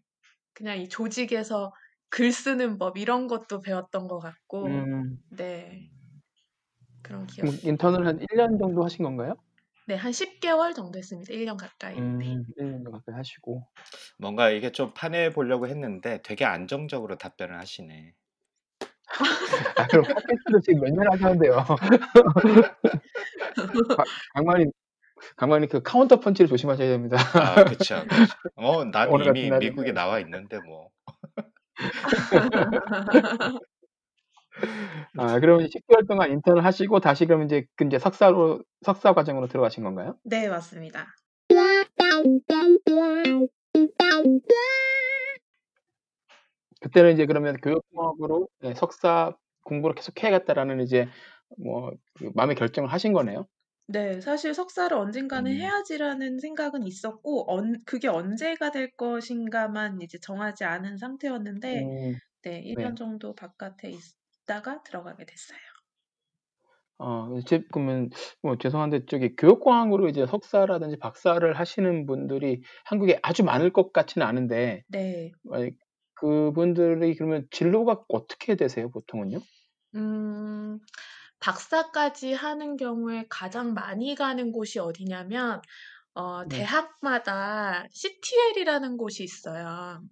그냥 0.54 0.78
이 0.80 0.88
조직에서 0.88 1.72
글 2.10 2.32
쓰는 2.32 2.78
법, 2.78 2.98
이런 2.98 3.28
것도 3.28 3.60
배웠던 3.62 4.08
것 4.08 4.18
같고, 4.20 4.90
음, 4.92 5.18
네, 5.30 5.90
음, 5.92 6.22
그런 7.02 7.26
있어요. 7.44 7.60
인턴을 7.62 8.06
한 8.06 8.18
1년 8.20 8.58
정도 8.58 8.84
하신 8.84 9.04
건가요? 9.04 9.34
네, 9.90 9.96
한 9.96 10.12
10개월 10.12 10.72
정도 10.72 11.00
했습니다. 11.00 11.32
1년 11.34 11.56
가까이. 11.56 11.96
네. 11.96 12.00
음, 12.00 12.18
1년 12.56 12.72
정도 12.74 12.92
가까이 12.92 13.16
하시고. 13.16 13.66
뭔가 14.18 14.48
이게 14.50 14.70
좀 14.70 14.92
파내 14.94 15.32
보려고 15.32 15.66
했는데 15.66 16.22
되게 16.22 16.44
안정적으로 16.44 17.18
답변을 17.18 17.58
하시네. 17.58 18.14
아, 19.76 19.86
그럼 19.88 20.04
팟캐스트를 20.04 20.60
지금 20.62 20.80
몇 20.82 20.90
년 20.94 21.12
하셨는데요. 21.12 21.64
강만님, 24.34 24.70
강만님 25.36 25.68
그 25.68 25.82
카운터 25.82 26.20
펀치를 26.20 26.48
조심하셔야 26.48 26.88
됩니다. 26.88 27.16
아, 27.34 27.64
그쵸, 27.64 28.04
그쵸. 28.08 28.32
어, 28.54 28.84
난 28.84 29.08
오늘 29.08 29.26
같은 29.26 29.40
이미 29.40 29.50
날은. 29.50 29.68
미국에 29.70 29.90
나와 29.92 30.20
있는데 30.20 30.60
뭐. 30.60 30.90
아, 35.16 35.38
그러면 35.40 35.68
10개월 35.68 36.06
동안 36.06 36.30
인턴을 36.32 36.64
하시고 36.64 37.00
다시 37.00 37.26
그럼 37.26 37.42
이제 37.44 37.64
그 37.76 37.84
이제 37.84 37.98
석사로 37.98 38.62
석사 38.84 39.12
과정으로 39.14 39.48
들어가신 39.48 39.84
건가요? 39.84 40.16
네, 40.24 40.48
맞습니다. 40.48 41.06
그때는 46.80 47.12
이제 47.12 47.26
그러면 47.26 47.56
교육학으로 47.56 48.48
네, 48.60 48.74
석사 48.74 49.34
공부를 49.64 49.94
계속 49.94 50.22
해야겠다라는 50.22 50.80
이제 50.80 51.08
뭐 51.58 51.92
그 52.14 52.30
마음의 52.34 52.56
결정을 52.56 52.92
하신 52.92 53.12
거네요. 53.12 53.46
네, 53.86 54.20
사실 54.20 54.54
석사를 54.54 54.96
언젠가는 54.96 55.50
음. 55.50 55.56
해야지라는 55.56 56.38
생각은 56.38 56.86
있었고, 56.86 57.52
언, 57.52 57.76
그게 57.84 58.06
언제가 58.06 58.70
될 58.70 58.90
것인가만 58.92 60.00
이제 60.00 60.16
정하지 60.20 60.62
않은 60.64 60.96
상태였는데, 60.96 61.80
음, 61.80 62.14
네, 62.42 62.62
1년 62.62 62.94
정도 62.94 63.34
바깥에 63.34 63.90
있 63.90 63.98
다가 64.50 64.82
들어가게 64.82 65.24
됐어요. 65.26 65.58
어, 66.98 67.38
제, 67.46 67.62
그러면 67.72 68.10
뭐 68.42 68.58
죄송한데 68.58 69.06
저기 69.06 69.36
교육공학으로 69.36 70.08
이제 70.08 70.26
석사라든지 70.26 70.98
박사를 70.98 71.56
하시는 71.56 72.04
분들이 72.04 72.60
한국에 72.84 73.20
아주 73.22 73.44
많을 73.44 73.72
것 73.72 73.92
같지는 73.92 74.26
않은데 74.26 74.82
네. 74.88 75.30
만약 75.44 75.70
그분들이 76.14 77.14
그러면 77.14 77.46
진로가 77.52 78.02
어떻게 78.08 78.56
되세요, 78.56 78.90
보통은요? 78.90 79.38
음, 79.94 80.80
박사까지 81.38 82.34
하는 82.34 82.76
경우에 82.76 83.26
가장 83.30 83.72
많이 83.72 84.16
가는 84.16 84.50
곳이 84.50 84.80
어디냐면, 84.80 85.62
어, 86.14 86.44
네. 86.44 86.58
대학마다 86.58 87.86
CTL이라는 87.90 88.96
곳이 88.98 89.22
있어요. 89.22 90.02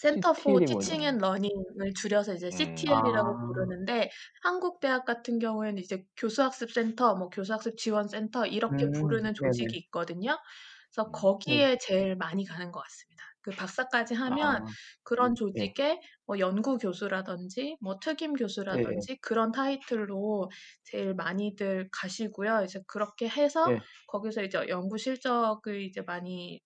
센터 0.00 0.32
포 0.32 0.58
CTL 0.58 0.62
이 0.62 0.66
티칭 0.66 0.94
뭐죠? 1.00 1.08
앤 1.08 1.18
러닝을 1.18 1.94
줄여서 1.94 2.34
이제 2.34 2.46
음. 2.46 2.50
CTL이라고 2.50 3.28
아. 3.28 3.46
부르는데 3.46 4.10
한국 4.42 4.80
대학 4.80 5.04
같은 5.04 5.38
경우에는 5.38 5.78
이제 5.78 6.04
교수학습 6.16 6.72
센터, 6.72 7.14
뭐 7.16 7.28
교수학습 7.28 7.76
지원 7.76 8.08
센터 8.08 8.46
이렇게 8.46 8.84
음, 8.86 8.92
부르는. 8.92 9.34
조직이 9.34 9.76
있거든요. 9.76 10.38
그래서 10.90 11.08
음. 11.08 11.12
거기에 11.12 11.76
제일 11.78 12.16
많이 12.16 12.46
가는 12.46 12.72
것 12.72 12.80
같습니다. 12.80 13.24
그 13.42 13.50
박사까지 13.52 14.14
하면 14.14 14.62
아, 14.62 14.66
그런 15.02 15.32
예. 15.32 15.34
조직에 15.34 16.00
뭐 16.26 16.38
연구 16.38 16.78
교수라든지 16.78 17.76
뭐 17.80 17.98
특임. 17.98 18.34
교수라든지 18.34 19.16
그런 19.20 19.52
타이틀로 19.52 20.50
제일 20.82 21.14
많이들 21.14 21.88
가시고요. 21.92 22.62
이제 22.64 22.80
그렇게 22.86 23.28
해서 23.28 23.70
예. 23.72 23.80
거기서 24.08 24.42
이제 24.42 24.66
연구 24.68 24.98
실적을 24.98 25.82
이제 25.82 26.02
많이 26.02 26.60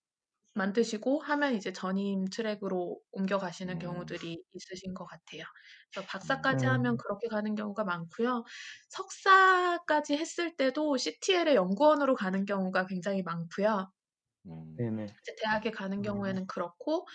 만드시고 0.55 1.19
하면 1.21 1.53
이제 1.55 1.71
전임 1.73 2.25
트랙으로 2.25 2.99
옮겨가시는 3.11 3.75
음. 3.75 3.79
경우들이 3.79 4.43
있으신 4.53 4.93
것 4.93 5.05
같아요. 5.05 5.43
그래서 5.91 6.07
박사까지 6.07 6.65
음. 6.65 6.71
하면 6.71 6.97
그렇게 6.97 7.27
가는 7.27 7.55
경우가 7.55 7.83
많고요. 7.83 8.43
석사까지 8.89 10.15
했을 10.17 10.55
때도 10.55 10.97
CTL의 10.97 11.55
연구원으로 11.55 12.15
가는 12.15 12.45
경우가 12.45 12.87
굉장히 12.87 13.21
많고요. 13.21 13.91
음. 14.47 14.75
대학에 15.41 15.71
가는 15.71 15.99
아. 15.99 16.01
경우에는 16.01 16.47
그렇고 16.47 17.07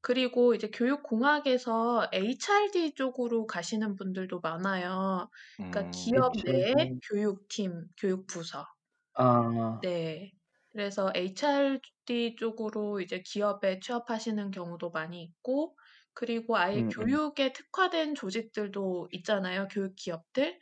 그리고 0.00 0.54
이제 0.54 0.70
교육공학에서 0.70 2.08
HRD 2.12 2.94
쪽으로 2.94 3.46
가시는 3.46 3.96
분들도 3.96 4.40
많아요. 4.40 5.28
그러니까 5.56 5.80
음. 5.82 5.90
기업 5.92 6.32
HRD. 6.36 6.98
교육팀, 7.10 7.88
교육부서 7.96 8.66
아, 9.14 9.78
네. 9.82 10.32
그래서 10.70 11.10
HRD 11.14 12.36
쪽으로 12.38 13.00
이제 13.00 13.22
기업에 13.24 13.80
취업하시는 13.80 14.50
경우도 14.50 14.90
많이 14.90 15.22
있고, 15.22 15.76
그리고 16.14 16.56
아예 16.56 16.82
음, 16.82 16.92
음. 16.98 17.18
교육에 17.18 17.52
특화된 17.52 18.14
조직들도 18.14 19.08
있잖아요, 19.12 19.68
교육 19.68 19.94
기업들. 19.96 20.58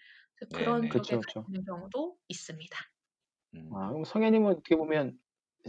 그런 0.52 0.82
네네. 0.82 0.88
쪽에 0.90 1.06
그쵸, 1.08 1.18
그쵸. 1.18 1.46
가시는 1.46 1.64
경우도 1.64 2.18
있습니다. 2.28 2.78
음. 3.54 3.74
아, 3.74 3.88
그럼 3.88 4.04
성현님은 4.04 4.50
어떻게 4.52 4.76
보면 4.76 5.18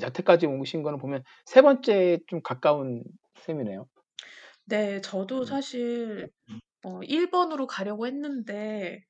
여태까지 0.02 0.46
오신 0.46 0.84
거는 0.84 1.00
보면 1.00 1.24
세 1.46 1.62
번째에 1.62 2.20
좀 2.28 2.42
가까운 2.42 3.04
셈이네요. 3.40 3.88
네, 4.66 5.02
저도 5.02 5.44
음. 5.44 5.46
사실 5.46 6.30
음. 6.50 6.60
어, 6.84 7.02
1번으로 7.04 7.68
가려고 7.68 8.08
했는데 8.08 9.06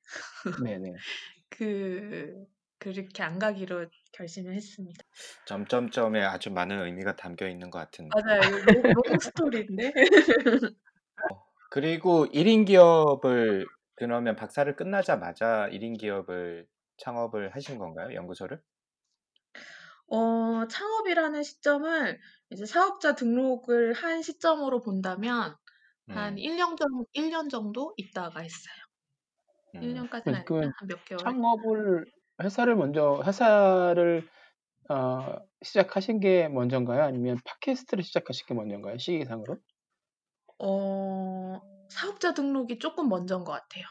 네네. 0.56 1.02
그 1.50 2.46
그렇게 2.78 3.22
안 3.22 3.38
가기로 3.38 3.88
결심을 4.12 4.54
했습니다. 4.54 5.04
점점점에 5.46 6.22
아주 6.22 6.50
많은 6.50 6.84
의미가 6.84 7.16
담겨 7.16 7.48
있는 7.48 7.70
것 7.70 7.78
같은데. 7.78 8.10
맞아요. 8.14 8.40
롱 9.06 9.18
스토리인데. 9.18 9.92
어, 11.32 11.44
그리고 11.70 12.26
1인 12.26 12.66
기업을 12.66 13.66
그러면 13.96 14.36
박사를 14.36 14.74
끝나자마자 14.76 15.68
1인 15.70 15.98
기업을 15.98 16.66
창업을 16.98 17.54
하신 17.54 17.78
건가요? 17.78 18.14
연구소를? 18.14 18.60
어, 20.10 20.66
창업이라는 20.68 21.42
시점을 21.42 22.20
이제 22.50 22.64
사업자 22.64 23.14
등록을 23.14 23.92
한 23.92 24.22
시점으로 24.22 24.80
본다면 24.80 25.54
한 26.08 26.34
음. 26.34 26.36
1년 26.36 26.78
정도, 26.78 27.06
1년 27.14 27.50
정도 27.50 27.92
있다가 27.96 28.40
했어요. 28.40 28.76
음. 29.74 29.80
1년까지는 29.80 30.44
그, 30.44 30.54
아니라 30.54 30.72
그한몇 30.72 31.04
개월. 31.04 31.18
창업을 31.18 32.04
회사를 32.42 32.76
먼저 32.76 33.22
회사를 33.24 34.28
어, 34.90 35.36
시작하신 35.62 36.20
게 36.20 36.48
먼저인가요? 36.48 37.02
아니면 37.04 37.38
팟캐스트를 37.44 38.04
시작하신 38.04 38.46
게 38.46 38.54
먼저인가요? 38.54 38.98
시기상으로? 38.98 39.58
어, 40.58 41.60
사업자 41.90 42.34
등록이 42.34 42.78
조금 42.78 43.08
먼저인 43.08 43.44
것 43.44 43.52
같아요. 43.52 43.84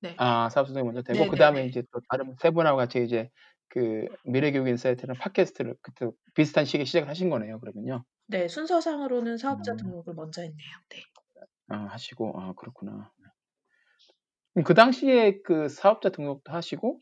네. 0.00 0.18
아, 0.18 0.48
사업소득이 0.48 0.82
먼저 0.84 1.02
되고 1.02 1.26
그 1.26 1.36
다음에. 1.36 1.66
이제 1.66 1.82
또 1.92 2.00
다른 2.08 2.34
세 2.40 2.50
분하고 2.50 2.76
같이 2.78 3.04
이제 3.04 3.28
그 3.68 4.06
미래교육 4.24 4.66
인사이트는 4.68 5.16
팟캐스트를 5.18 5.76
그때 5.82 6.08
비슷한 6.34 6.64
시기에 6.64 6.84
시작을 6.86 7.08
하신 7.08 7.28
거네요. 7.30 7.60
그러면요. 7.60 8.04
네, 8.28 8.48
순서상으로는 8.48 9.36
사업자 9.38 9.74
음. 9.74 9.76
등록을 9.76 10.14
먼저 10.14 10.42
했네요. 10.42 10.70
네. 10.90 11.02
아, 11.68 11.76
하시고 11.90 12.40
아 12.40 12.52
그렇구나. 12.54 13.12
그럼 14.54 14.64
그 14.64 14.74
당시에 14.74 15.40
그 15.42 15.68
사업자 15.68 16.08
등록도 16.10 16.52
하시고 16.52 16.98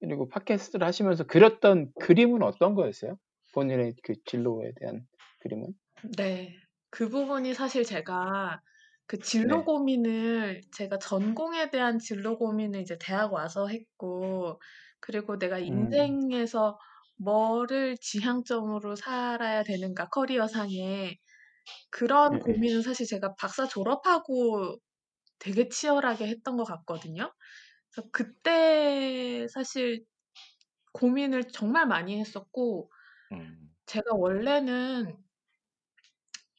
그리고 0.00 0.28
팟캐스트를 0.28 0.86
하시면서 0.86 1.24
그렸던 1.24 1.92
그림은 2.00 2.42
어떤 2.42 2.74
거였어요? 2.74 3.18
본인의 3.52 3.94
그 4.02 4.14
진로에 4.24 4.72
대한 4.80 5.06
그림은? 5.40 5.74
네. 6.16 6.54
그 6.90 7.08
부분이 7.08 7.54
사실 7.54 7.84
제가 7.84 8.60
그 9.06 9.18
진로 9.20 9.64
네. 9.64 9.64
고민을 9.64 10.60
제가 10.72 10.98
전공에 10.98 11.70
대한 11.70 11.98
진로 11.98 12.38
고민을 12.38 12.80
이제 12.80 12.96
대학 13.00 13.32
와서 13.32 13.68
했고, 13.68 14.60
그리고 15.00 15.38
내가 15.38 15.58
음. 15.68 16.16
인생에서 16.18 16.78
뭐를 17.18 17.96
지향점으로 18.00 18.96
살아야 18.96 19.62
되는가, 19.62 20.08
커리어 20.08 20.46
상에. 20.48 21.16
그런 21.90 22.32
예, 22.32 22.36
예. 22.48 22.56
고민은 22.56 22.82
사실 22.82 23.06
제가 23.06 23.34
박사 23.38 23.66
졸업하고 23.66 24.76
되게 25.38 25.68
치열하게 25.68 26.28
했던 26.28 26.56
것 26.56 26.64
같거든요. 26.64 27.32
그래서 27.96 28.10
그때 28.12 29.46
사실 29.48 30.04
고민을 30.92 31.44
정말 31.50 31.86
많이 31.86 32.18
했었고, 32.20 32.90
음. 33.32 33.74
제가 33.86 34.14
원래는 34.16 35.16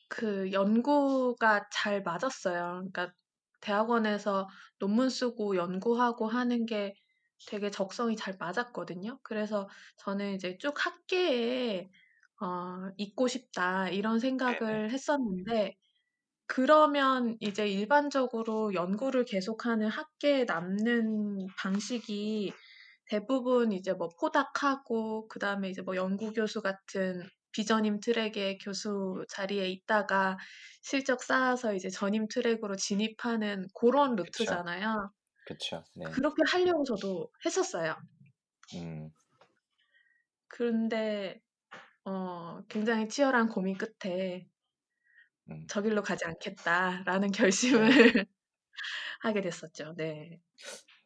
그 0.10 0.52
연구가 0.52 1.67
잘 1.71 2.02
맞았어요. 2.04 2.89
그러니까 2.91 3.12
대학원에서 3.62 4.47
논문 4.80 5.10
쓰고 5.10 5.56
연구하고 5.58 6.28
하는 6.28 6.65
게 6.65 6.93
되게 7.47 7.69
적성이 7.71 8.15
잘 8.15 8.36
맞았거든요. 8.39 9.19
그래서 9.23 9.67
저는 9.97 10.34
이제 10.36 10.58
쭉 10.60 10.73
학계에 10.86 11.89
어, 12.41 12.91
있고 12.97 13.28
싶다 13.28 13.89
이런 13.89 14.19
네네. 14.45 14.80
생각을 14.80 14.91
했었는데 14.91 15.76
그러면 16.48 17.38
이제 17.40 17.68
일반적으로 17.68 18.74
연구를 18.74 19.26
계속하는 19.26 19.88
학계에 19.90 20.46
남는 20.46 21.48
방식이 21.58 22.54
대부분 23.06 23.72
이제 23.72 23.94
뭐 23.94 24.10
포닥하고 24.20 25.28
그다음에 25.28 25.70
이제 25.70 25.82
뭐 25.82 25.96
연구 25.96 26.34
교수 26.34 26.62
같은 26.62 27.24
비전임 27.52 28.00
트랙의 28.00 28.60
교수 28.60 29.26
자리에 29.30 29.70
있다가 29.70 30.38
실적 30.82 31.24
쌓아서 31.24 31.74
이제 31.74 31.90
전임 31.90 32.28
트랙으로 32.28 32.76
진입하는 32.76 33.68
그런 33.74 34.16
그쵸. 34.16 34.24
루트잖아요. 34.24 35.12
그쵸. 35.46 35.84
네. 35.96 36.06
그렇게 36.14 36.44
하려고 36.52 36.84
저도 36.84 37.32
했었어요. 37.46 37.96
음. 38.74 39.12
그런데 40.48 41.42
어, 42.06 42.62
굉장히 42.70 43.10
치열한 43.10 43.50
고민 43.50 43.78
끝에 43.78 44.48
음. 45.50 45.68
저 45.68 45.82
길로 45.82 46.02
가지 46.04 46.26
않겠다라는 46.26 47.32
네. 47.32 47.32
결심을 47.32 47.88
하게 49.22 49.42
됐었죠. 49.42 49.94
네. 49.98 50.40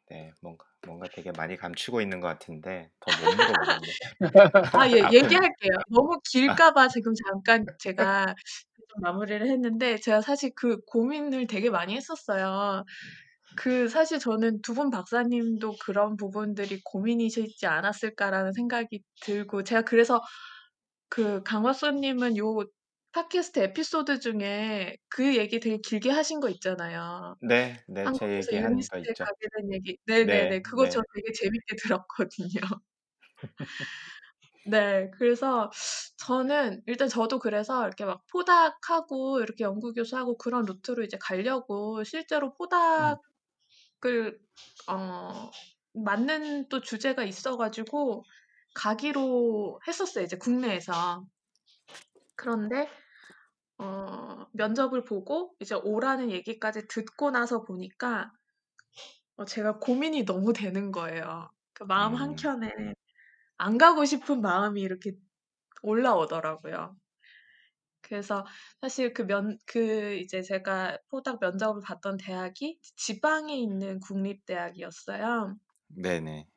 네. 0.10 0.32
뭔가 0.42 0.66
뭔가 0.86 1.08
되게 1.08 1.32
많이 1.32 1.56
감추고 1.58 2.02
있는 2.02 2.20
것 2.20 2.28
같은데 2.28 2.92
더 3.00 3.12
못 3.14 3.30
물어보겠네. 3.34 3.88
아, 4.72 4.90
예, 4.90 5.08
얘기할게요. 5.12 5.72
너무 5.90 6.20
아. 6.46 6.56
길까 6.56 6.74
봐 6.74 6.88
지금 6.88 7.14
잠깐 7.28 7.66
제가 7.80 8.26
좀 8.26 9.02
마무리를 9.02 9.46
했는데 9.50 9.98
제가 9.98 10.22
사실 10.22 10.52
그 10.56 10.78
고민을 10.86 11.48
되게 11.48 11.70
많이 11.70 11.96
했었어요. 11.96 12.86
그 13.58 13.90
사실 13.90 14.20
저는 14.20 14.62
두 14.64 14.74
분 14.76 14.90
박사님도 14.92 15.76
그런 15.84 16.18
부분들이 16.18 16.82
고민이시지 16.86 17.66
않았을까라는 17.68 18.54
생각이 18.54 19.02
들고 19.24 19.64
제가 19.64 19.84
그래서 19.84 20.22
그 21.10 21.44
강화수님은 21.44 22.38
요 22.38 22.64
팟캐스트 23.14 23.60
에피소드 23.60 24.20
중에 24.20 24.96
그 25.10 25.36
얘기 25.38 25.60
되게 25.60 25.78
길게 25.78 26.10
하신 26.12 26.40
거 26.40 26.50
있잖아요. 26.50 27.36
네, 27.40 27.84
네, 27.88 28.12
제 28.40 28.52
한국에서 28.52 28.56
얘기한 28.56 28.86
거 28.88 28.98
있죠. 29.00 29.26
가게 29.26 29.48
된 29.58 29.74
얘기. 29.74 29.98
네 30.06 30.26
네네. 30.26 30.48
네, 30.48 30.62
그거 30.62 30.88
저 30.90 31.02
네. 31.02 31.12
되게 31.16 31.32
재밌게 31.34 31.76
들었거든요. 31.84 32.62
네. 34.64 35.10
그래서 35.18 35.72
저는 36.18 36.84
일단 36.86 37.08
저도 37.10 37.40
그래서 37.40 37.84
이렇게 37.88 38.06
막 38.06 38.24
포닥하고 38.32 39.40
이렇게 39.42 39.64
연구 39.64 39.92
교수하고 39.94 40.38
그런 40.38 40.66
루트로 40.66 41.04
이제 41.04 41.18
가려고 41.20 42.04
실제로 42.04 42.54
음. 43.00 43.18
포닥을 43.74 44.40
어 44.90 45.52
맞는 45.94 46.70
또 46.70 46.82
주제가 46.82 47.24
있어 47.26 47.58
가지고 47.58 48.24
가기로 48.76 49.80
했었어요, 49.88 50.26
이제 50.26 50.38
국내에서. 50.38 51.26
그런데 52.42 52.90
어 53.80 54.48
면접을 54.54 55.06
보고 55.06 55.56
이제 55.62 55.76
오라는 55.76 56.32
얘기까지 56.32 56.88
듣고 56.88 57.32
나서 57.32 57.64
보니까 57.64 58.34
어 59.38 59.46
제가 59.46 59.80
고민이 59.80 60.26
너무 60.26 60.54
되는 60.54 60.92
거예요. 60.92 61.50
그 61.74 61.84
마음 61.84 62.14
음. 62.14 62.16
한켠에 62.16 62.94
안 63.58 63.78
가고 63.78 64.06
싶은 64.06 64.42
마음이 64.42 64.82
이렇게 64.82 65.14
올라오더라고요. 65.84 66.98
그래서 68.02 68.46
사실 68.82 69.14
그 69.14 69.24
면 69.26 69.58
그 69.66 70.16
이제 70.16 70.42
제가 70.42 70.98
포닥 71.10 71.40
면접을 71.40 71.82
봤던 71.82 72.18
대학이 72.18 72.80
지방에 72.96 73.56
있는 73.58 74.00
국립대학이었어요. 74.00 75.58
네네. 75.90 76.48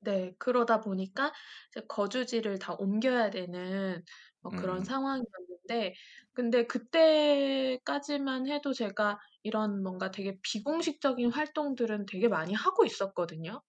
네. 0.00 0.34
그러다 0.38 0.80
보니까 0.80 1.32
이제 1.70 1.84
거주지를 1.88 2.58
다 2.58 2.74
옮겨야 2.74 3.30
되는 3.30 4.04
뭐 4.42 4.54
그런 4.54 4.82
음. 4.82 4.84
상황이었는데 4.84 5.94
근데 6.34 6.66
그때까지만 6.66 8.48
해도 8.48 8.72
제가 8.72 9.18
이런 9.42 9.82
뭔가 9.82 10.10
되게 10.10 10.38
비공식적인 10.42 11.30
활동들은 11.32 12.06
되게 12.06 12.28
많이 12.28 12.54
하고 12.54 12.84
있었거든요. 12.84 13.62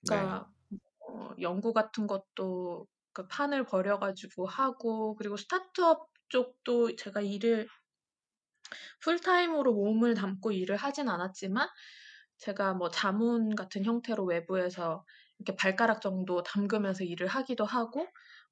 네. 0.00 0.36
그러니까 0.36 0.48
어 1.08 1.30
연구 1.42 1.72
같은 1.74 2.06
것도 2.06 2.86
그 3.12 3.28
판을 3.28 3.66
벌여 3.66 3.98
가지고 4.00 4.46
하고 4.46 5.16
그리고 5.16 5.36
스타트업 5.36 6.08
쪽도 6.30 6.96
제가 6.96 7.20
일을 7.22 7.68
풀타임으로 9.00 9.72
몸을 9.74 10.14
담고 10.14 10.52
일을 10.52 10.76
하진 10.76 11.08
않았지만 11.08 11.68
제가 12.38 12.74
뭐 12.74 12.90
자문 12.90 13.54
같은 13.54 13.84
형태로 13.84 14.24
외부에서 14.24 15.04
이렇게 15.38 15.56
발가락 15.56 16.00
정도 16.02 16.42
담그면서 16.42 17.04
일을 17.04 17.26
하기도 17.26 17.64
하고 17.64 18.06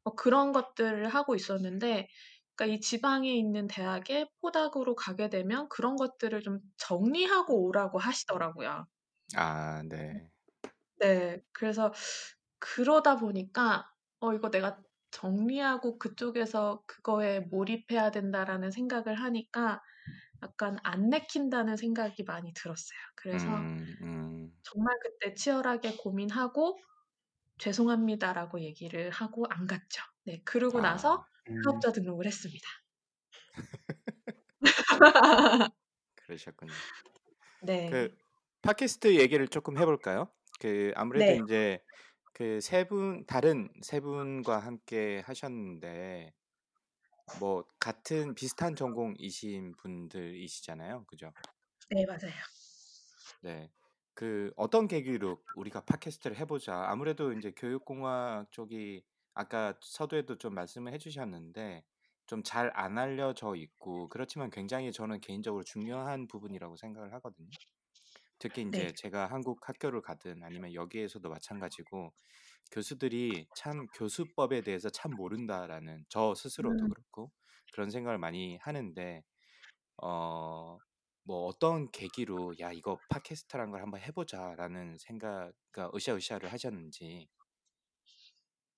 뭐 0.04 0.14
그런 0.16 0.52
것들을 0.52 1.08
하고 1.08 1.34
있었는데 1.34 2.08
그러니까 2.56 2.76
이 2.76 2.80
지방에 2.80 3.32
있는 3.34 3.66
대학에 3.68 4.26
포닥으로 4.40 4.94
가게 4.96 5.28
되면 5.30 5.68
그런 5.70 5.96
것들을 5.96 6.42
좀 6.42 6.60
정리하고 6.78 7.64
오라고 7.66 7.98
하시더라고요. 7.98 8.86
아, 9.36 9.82
네. 9.88 10.30
네. 11.00 11.42
그래서 11.52 11.92
그러다 12.58 13.16
보니까 13.16 13.92
'어 14.20 14.32
이거 14.34 14.50
내가 14.50 14.82
정리하고 15.10 15.98
그쪽에서 15.98 16.82
그거에 16.86 17.40
몰입해야 17.40 18.10
된다.'라는 18.10 18.70
생각을 18.70 19.14
하니까 19.16 19.82
약간 20.42 20.78
안 20.84 21.10
내킨다는 21.10 21.76
생각이 21.76 22.24
많이 22.24 22.52
들었어요. 22.54 22.98
그래서 23.16 23.66
음, 23.66 23.96
음. 24.02 24.52
정말 24.62 24.98
그때 25.02 25.34
치열하게 25.34 25.96
고민하고" 25.96 26.78
죄송합니다."라고 27.58 28.60
얘기를 28.60 29.10
하고 29.10 29.44
안 29.50 29.66
갔죠. 29.66 30.02
네. 30.24 30.42
그러고 30.44 30.80
나서 30.80 31.24
아. 31.48 31.50
음. 31.50 31.84
사업자 31.84 31.92
등록을 31.92 32.26
했습니다. 32.26 32.66
그러셨군요. 36.16 36.82
네. 37.60 38.04
그 38.08 38.16
팟캐스트 38.62 39.16
얘기를 39.20 39.48
쪼끔 39.48 39.78
해 39.78 39.84
볼까요? 39.86 40.32
그 40.60 40.92
아무래도 40.96 41.32
네. 41.32 41.34
인제 41.34 41.80
그 42.34 42.58
세 42.60 42.84
분 42.88 43.26
다른 43.26 43.68
세 43.82 44.00
분과 44.00 44.58
함께 44.60 45.22
하셨는데 45.26 46.34
뭐 47.32 47.64
같은 47.80 48.34
비슷한 48.34 48.74
전공이신 48.76 49.76
분들이시잖아요. 49.76 51.04
그죠? 51.06 51.32
네, 51.90 52.04
맞아요. 52.06 52.34
네. 53.40 53.70
그 54.14 54.52
어떤 54.56 54.88
계기로 54.88 55.42
우리가 55.54 55.82
팟캐스트를 55.84 56.36
해 56.38 56.44
보자. 56.46 56.84
아무래도 56.88 57.32
인제 57.32 57.52
교육공학 57.56 58.50
쪽이 58.52 59.04
아까 59.34 59.74
서두에도 59.82 60.38
좀 60.38 60.54
말씀을 60.54 60.92
해 60.92 60.98
주셨는데 60.98 61.84
좀 62.26 62.42
잘 62.42 62.70
안 62.74 62.96
알려져 62.98 63.54
있고 63.56 64.08
그렇지만 64.08 64.50
굉장히 64.50 64.92
저는 64.92 65.20
개인적으로 65.20 65.62
중요한 65.64 66.26
부분이라고 66.28 66.76
생각을 66.76 67.12
하거든요. 67.14 67.50
특히 68.38 68.62
인제 68.62 68.92
네. 68.92 68.96
제가 68.96 69.26
한국 69.26 69.68
학교를 69.68 70.02
가든 70.02 70.42
아니면 70.42 70.74
여기에서도 70.74 71.28
마찬가지고 71.28 72.12
교수들이 72.72 73.48
참 73.54 73.88
'교수법에 73.94 74.62
대해서 74.62 74.90
참 74.90 75.12
모른다.'라는 75.12 76.04
저 76.10 76.34
스스로도 76.36 76.76
음. 76.76 76.90
그렇고 76.90 77.32
그런 77.72 77.90
생각을 77.90 78.18
많이 78.18 78.58
하는데 78.62 79.22
어 80.02 80.78
뭐 81.24 81.46
어떤 81.46 81.90
계기로 81.90 82.54
'야 82.60 82.72
이거 82.72 82.98
팟캐스트라는 83.10 83.72
걸 83.72 83.82
한번 83.82 84.00
해 84.00 84.12
보자.'라는 84.12 84.98
생각 84.98 85.52
그러니까 85.72 85.96
으쌰으쌰를 85.96 86.52
하셨는지. 86.52 87.28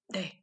네. 0.09 0.43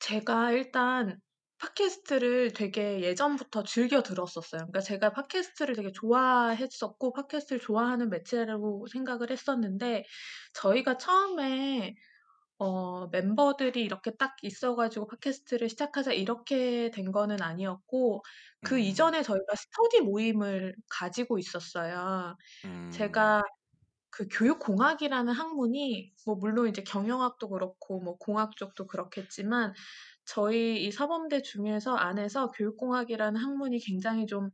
제가 0.00 0.52
일단 0.52 1.20
팟캐스트를 1.58 2.52
되게 2.54 3.00
예전부터 3.02 3.64
즐겨 3.64 4.02
들었었어요. 4.02 4.60
그러니까 4.62 4.80
제가 4.80 5.12
팟캐스트를 5.12 5.76
되게 5.76 5.92
좋아했었고 5.92 7.12
팟캐스트를 7.14 7.60
좋아하는 7.60 8.10
매체라고 8.10 8.86
생각을 8.88 9.30
했었는데 9.30 10.04
저희가 10.54 10.98
처음에 10.98 11.94
어 12.62 13.08
멤버들이 13.08 13.82
이렇게 13.82 14.12
딱 14.16 14.36
있어 14.42 14.76
가지고 14.76 15.06
'팟캐스트를 15.08 15.68
시작하자.' 15.68 16.12
이렇게 16.14 16.90
된 16.92 17.12
거는 17.12 17.42
아니었고 17.42 18.22
그 18.62 18.78
음. 18.78 18.80
이전에 18.80 19.22
저희가 19.22 19.54
스터디 19.56 20.02
모임을 20.02 20.76
가지고 20.90 21.38
있었어요. 21.38 22.36
음. 22.64 22.90
제가 22.90 23.42
그 24.10 24.26
교육공학이라는 24.30 25.32
학문이 25.32 26.12
뭐 26.26 26.34
물론 26.36 26.68
이제 26.68 26.82
경영학도 26.82 27.48
그렇고 27.48 28.00
뭐 28.00 28.16
공학 28.18 28.56
쪽도 28.56 28.86
그렇겠지만 28.86 29.72
저희 30.26 30.84
이 30.86 30.92
사범대 30.92 31.42
중에서 31.42 31.94
안에서 31.96 32.50
교육공학이라는 32.52 33.40
학문이 33.40 33.78
굉장히 33.80 34.26
좀 34.26 34.50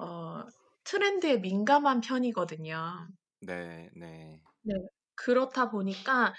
어 0.00 0.44
트렌드에 0.84 1.38
민감한 1.38 2.00
편이거든요. 2.00 3.08
네, 3.40 3.90
네. 3.94 4.42
네. 4.62 4.74
그렇다 5.16 5.70
보니까 5.70 6.34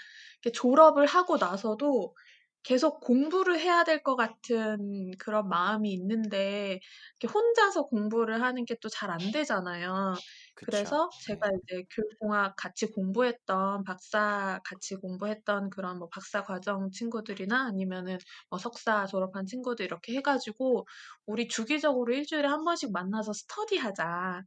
졸업을 0.52 1.06
하고 1.06 1.36
나서도 1.38 2.14
계속 2.62 3.00
공부를 3.00 3.58
해야 3.60 3.84
될 3.84 4.02
것 4.02 4.16
같은 4.16 5.10
그런 5.18 5.48
마음이 5.48 5.92
있는데 5.94 6.80
혼자서 7.26 7.84
공부를 7.86 8.42
하는 8.42 8.64
게 8.66 8.74
또 8.80 8.88
잘 8.90 9.10
안 9.10 9.18
되잖아요. 9.32 10.14
그래서 10.62 11.14
네. 11.26 11.26
제가 11.26 11.50
이제 11.64 11.84
교육공학 11.94 12.54
같이 12.56 12.86
공부했던 12.86 13.84
박사 13.84 14.60
같이 14.64 14.96
공부했던 14.96 15.70
그런 15.70 15.98
뭐 15.98 16.08
박사 16.10 16.42
과정 16.44 16.90
친구들이나 16.90 17.66
아니면은 17.66 18.18
뭐 18.50 18.58
석사 18.58 19.06
졸업한 19.06 19.46
친구들 19.46 19.84
이렇게 19.86 20.14
해 20.16 20.22
가지고 20.22 20.86
"우리 21.26 21.48
주기적으로 21.48 22.12
1 22.14 22.26
주일에 22.26 22.48
1 22.48 22.64
번씩 22.64 22.92
만나서 22.92 23.32
스터디하자." 23.32 24.42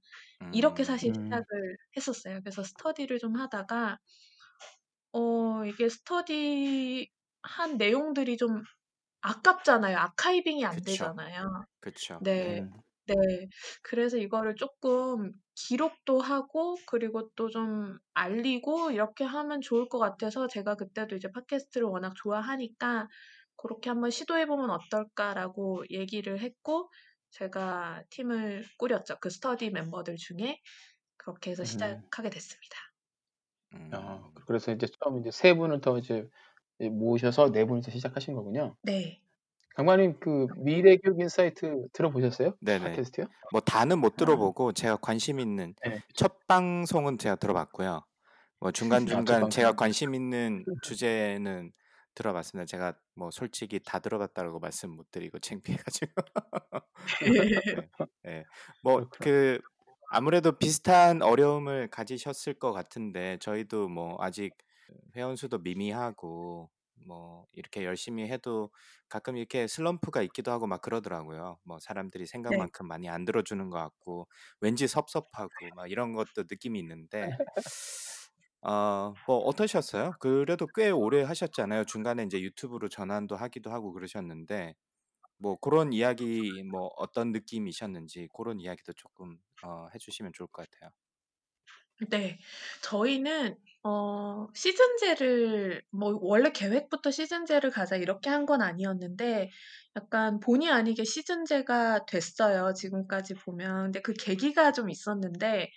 이렇게 0.52 0.84
음. 0.84 0.86
사실 0.86 1.12
음. 1.12 1.22
시작을 1.24 1.78
했었어요. 1.98 2.40
그래서 2.42 2.64
스터디를 2.64 3.20
좀 3.20 3.38
하다가 3.38 4.00
어 5.14 5.66
이게 5.66 5.90
스터디 5.90 7.10
한 7.44 7.78
내용들이 7.78 8.38
좀 8.38 8.64
아깝잖아요. 9.22 9.98
아카이빙이 9.98 10.66
안 10.66 10.84
그쵸. 10.84 10.86
되잖아요. 10.86 11.66
그쵸. 11.82 12.22
네. 12.36 12.36
네. 12.36 12.68
음. 12.68 12.82
네. 13.08 13.16
그래서 13.84 14.18
이거를 14.18 14.56
쪼끔 14.56 15.34
기록도 15.68 16.20
하고 16.22 16.76
그리고 16.88 17.30
또 17.36 17.50
좀 17.50 17.98
알리고 18.14 18.92
이렇게 18.92 19.24
하면 19.26 19.62
좋을 19.62 19.90
것 19.90 20.00
같아서 20.00 20.48
제가 20.48 20.76
그때도 20.76 21.16
이제 21.16 21.30
팟캐스트를 21.32 21.88
워낙 21.88 22.14
좋아하니까 22.16 23.08
"고렇게 23.58 23.90
한번 23.90 24.10
시도해 24.12 24.46
보면 24.48 24.70
어떨까?"라고 24.72 25.84
얘기를 25.92 26.40
했고 26.40 26.90
제가 27.32 28.04
팀을 28.10 28.66
꾸렸죠. 28.78 29.18
그 29.22 29.30
스터디 29.30 29.72
멤버들 29.72 30.16
중에. 30.18 30.60
그렇게 31.18 31.52
해서 31.52 31.64
음. 31.64 32.04
시작하게 32.04 32.30
됐습니다. 32.32 32.78
아 33.92 34.32
음. 34.34 34.46
그래서 34.46 34.72
인제 34.72 34.88
처음에 35.02 35.18
인제 35.20 35.32
3 35.32 35.54
분을 35.56 35.82
더 35.82 35.98
이제 35.98 36.28
예 36.82 36.90
모으셔서 36.90 37.52
4 37.52 37.66
분이서 37.66 37.92
시작하신 37.92 38.34
거군요. 38.36 38.78
네. 38.84 39.22
강마님 39.76 40.20
그 40.20 40.48
미래 40.58 40.98
교육 40.98 41.20
인사이트 41.20 41.88
들어보셨어요? 41.94 42.56
네네. 42.62 42.92
팟캐스트요? 42.92 43.26
뭐 43.52 43.62
다는 43.62 44.00
못 44.00 44.14
아. 44.14 44.16
들어보고 44.18 44.74
제가 44.74 44.98
관심 44.98 45.40
있는 45.40 45.74
네. 45.86 46.02
첫 46.14 46.46
방송은 46.48 47.18
제가 47.18 47.36
들어봤고요. 47.36 48.06
뭐 48.60 48.70
아, 48.70 48.72
첫 48.72 48.80
중간 48.84 49.06
중간 49.06 49.50
제가. 49.50 49.74
관심 49.74 50.14
있는 50.14 50.64
주제는 50.84 51.72
들어봤습니다. 52.16 52.66
제가 52.66 52.94
뭐 53.16 53.32
솔직히 53.32 53.80
다 53.80 54.00
들어봤다고 54.00 54.60
말씀 54.60 54.92
못 54.92 55.10
드리고 55.12 55.40
창피해가지고. 55.40 56.12
네, 57.22 57.62
네. 58.24 58.44
뭐 58.84 58.96
그렇구나. 58.98 59.18
그 59.20 59.60
아무래도 60.10 60.52
비슷한 60.52 61.22
어려움을 61.22 61.88
가지셨을 61.90 62.56
것 62.56 62.74
같은데 62.74 63.38
저희도 63.40 63.88
뭐 63.88 64.18
아직 64.20 64.54
회원 65.16 65.38
수도 65.38 65.58
미미하고 65.60 66.70
뭐 67.06 67.46
이렇게 67.54 67.84
열심히 67.86 68.28
해도 68.30 68.72
가끔 69.10 69.38
이렇게 69.38 69.68
슬럼프가 69.68 70.22
있기도 70.24 70.52
하고 70.52 70.68
막 70.68 70.82
그러더라고요. 70.82 71.60
뭐 71.64 71.80
사람들이 71.80 72.26
네. 72.48 72.66
생각만큼 72.66 72.88
많이 72.88 73.10
안 73.10 73.26
들어주는 73.26 73.70
것 73.70 73.78
같고 73.78 74.28
왠지 74.62 74.88
섭섭하고 74.88 75.72
막 75.74 75.90
이런 75.92 76.14
것도 76.14 76.44
느낌이 76.50 76.80
있는데 76.80 77.36
어, 78.62 79.16
뭐 79.26 79.38
어떠셨어요? 79.40 80.18
그래도 80.20 80.68
꽤 80.68 80.90
오래 80.92 81.24
하셨잖아요. 81.24 81.86
중간에 81.86 82.24
이제 82.24 82.40
유튜브로 82.42 82.90
전환도 82.90 83.36
하기도 83.36 83.72
하고 83.72 83.92
그러셨는데 83.94 84.76
뭐 85.38 85.58
그런 85.60 85.94
이야기 85.94 86.64
뭐 86.64 86.92
어떤 86.98 87.32
느낌이셨는지 87.34 88.30
그런 88.36 88.60
이야기도 88.62 88.94
조금 88.94 89.40
어, 89.64 89.88
해주시면 89.96 90.34
좋을 90.34 90.48
것 90.50 90.70
같아요. 90.72 90.92
네. 92.10 92.40
저희는 92.82 93.56
어 93.84 94.48
시즌제를 94.54 95.82
뭐 95.92 96.18
원래 96.22 96.52
계획부터 96.52 97.12
시즌제를 97.12 97.72
가자 97.72 97.96
이렇게 97.96 98.30
한 98.30 98.46
건 98.46 98.62
아니었는데 98.62 99.50
약간 99.96 100.40
본의 100.40 100.70
아니게 100.72 101.04
시즌제가 101.04 102.06
됐어요, 102.06 102.74
지금까지 102.74 103.36
보면. 103.36 103.84
근데 103.86 104.02
그 104.02 104.14
계기가 104.14 104.72
좀 104.72 104.90
있었는데 104.90 105.70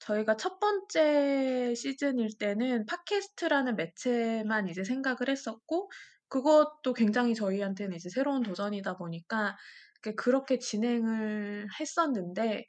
저희가 0.00 0.36
첫 0.36 0.60
번째 0.60 1.74
시즌일 1.76 2.30
때는 2.38 2.86
팟캐스트라는 2.86 3.76
매체만 3.76 4.68
이제 4.68 4.84
생각을 4.84 5.28
했었고 5.30 5.90
그것도 6.28 6.94
굉장히 6.94 7.34
저희한테는 7.34 7.96
이제 7.96 8.08
새로운 8.10 8.42
도전이다 8.42 8.96
보니까 8.98 9.56
그 10.02 10.14
그렇게 10.14 10.58
진행을 10.58 11.68
했었는데 11.80 12.66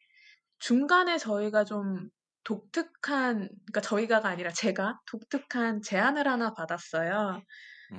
중간에 0.60 1.18
저희가 1.18 1.64
좀 1.66 2.10
독특한 2.44 3.50
그러니까 3.68 3.82
저희가가 3.82 4.30
아니라 4.30 4.52
제가 4.52 5.00
독특한 5.08 5.82
제안을 5.82 6.28
하나 6.28 6.54
받았어요. 6.54 7.42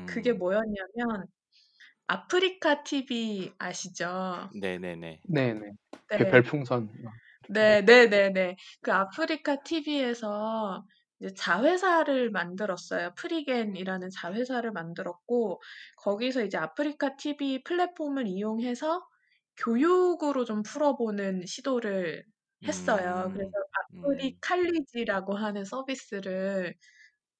그게 0.06 0.32
음, 0.32 0.34
뭐였냐면 0.34 1.26
아프리카 2.08 2.82
TV 2.84 3.54
아시죠? 3.58 4.50
네네네. 4.52 5.20
네네. 5.28 5.72
별- 6.08 6.26
네. 6.26 6.28
별풍선. 6.28 6.88
막. 7.02 7.14
네, 7.48 7.82
네, 7.84 8.06
네, 8.08 8.30
네. 8.30 8.56
그 8.82 8.92
아프리카 8.92 9.62
TV에서 9.62 10.84
이제 11.20 11.34
자회사를 11.34 12.30
만들었어요. 12.30 13.12
프리겐이라는 13.16 14.08
자회사를 14.10 14.70
만들었고, 14.72 15.60
거기서 15.96 16.44
이제 16.44 16.56
아프리카 16.58 17.16
TV 17.16 17.62
플랫폼을 17.64 18.26
이용해서 18.28 19.02
교육으로 19.56 20.44
좀 20.44 20.62
풀어보는 20.62 21.44
시도를 21.46 22.24
했어요. 22.68 23.30
그래서 23.34 23.50
음, 23.92 24.00
음, 24.00 24.34
아프리칼리지라고 24.42 25.34
하는 25.36 25.64
서비스를 25.64 26.74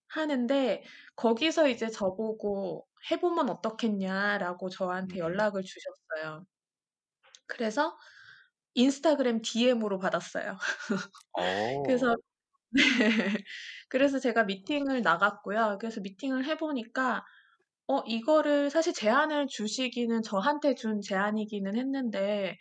하는데, 0.08 0.84
거기서 1.16 1.68
이제 1.68 1.88
저보고 1.90 2.88
해보면 3.10 3.50
어떻겠냐라고 3.50 4.70
저한테 4.70 5.18
음. 5.18 5.20
연락을 5.20 5.62
주셨어요. 5.62 6.46
그래서 7.46 7.98
Instagram 8.74 9.42
DM으로 9.42 9.98
받았어요. 9.98 10.58
그래서 11.82 12.12
어, 12.12 12.16
네. 12.72 12.82
그래서 13.88 14.18
제가 14.20 14.44
미팅을 14.44 15.02
나갔고요. 15.02 15.78
그래서 15.80 16.00
미팅을 16.02 16.46
해 16.46 16.56
보니까 16.58 17.24
어 17.88 18.00
이거를 18.06 18.70
사실 18.70 18.94
제안을 18.94 19.48
주시기는 19.48 20.22
저한테 20.22 20.74
준 20.76 21.00
제안이기는 21.02 21.76
했는데 21.76 22.58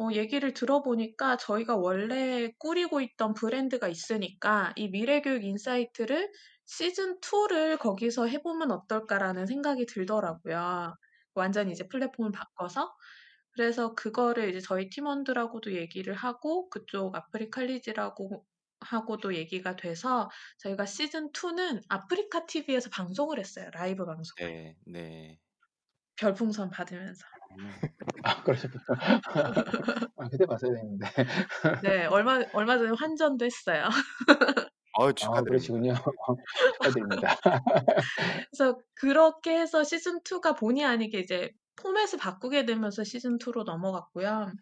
어 0.00 0.10
얘기를 0.12 0.54
들어보니까 0.54 1.36
저희가 1.36 1.76
원래 1.76 2.50
꾸리고 2.58 3.02
있던 3.02 3.34
브랜드가 3.34 3.86
있으니까 3.86 4.72
이 4.76 4.88
미래교육 4.88 5.44
insight를 5.44 6.32
시즌 6.64 7.20
2를 7.20 7.76
거기서 7.76 8.26
해 8.26 8.40
보면 8.42 8.70
어떨까라는 8.70 9.46
생각이 9.46 9.84
들더라고요. 9.84 10.94
완전히 11.34 11.72
이제 11.72 11.86
플랫폼을 11.86 12.32
바꿔서. 12.32 12.94
그래서 13.50 13.94
그거를 13.94 14.48
이제 14.48 14.60
저희 14.60 14.88
팀원들하고도 14.88 15.74
얘기를 15.74 16.14
하고 16.14 16.70
그쪽 16.70 17.14
아프리칼리지라고 17.14 18.46
하고도 18.80 19.34
얘기가 19.34 19.76
돼서 19.76 20.30
저희가 20.60 20.86
시즌 20.86 21.30
2는 21.32 21.82
아프리카 21.90 22.46
TV에서 22.46 22.88
방송을 22.88 23.38
했어요. 23.38 23.68
라이브 23.74 24.06
방송을. 24.06 24.50
네, 24.50 24.76
네. 24.86 25.38
별풍선 26.16 26.70
받으면서. 26.70 27.26
아, 28.24 28.42
그러셨군요. 28.42 28.84
아, 30.16 30.28
그때 30.30 30.46
봤어야 30.46 30.72
되는데. 30.74 31.06
네. 31.82 32.06
얼마 32.06 32.42
얼마 32.52 32.78
전에 32.78 32.90
환전도 32.96 33.44
했어요. 33.44 33.88
어, 34.98 35.08
아, 35.08 35.12
축하드립니다. 35.12 35.44
그러시군요. 35.44 35.94
축하드립니다. 36.74 37.36
그래서 38.50 38.78
그렇게 38.94 39.58
해서 39.58 39.84
시즌 39.84 40.20
2가 40.20 40.54
본의 40.54 40.84
아니게 40.84 41.20
이제 41.20 41.50
포맷을 41.76 42.18
바꾸게 42.18 42.66
되면서 42.66 43.04
시즌 43.04 43.38
2로 43.38 43.64
넘어갔고요. 43.64 44.52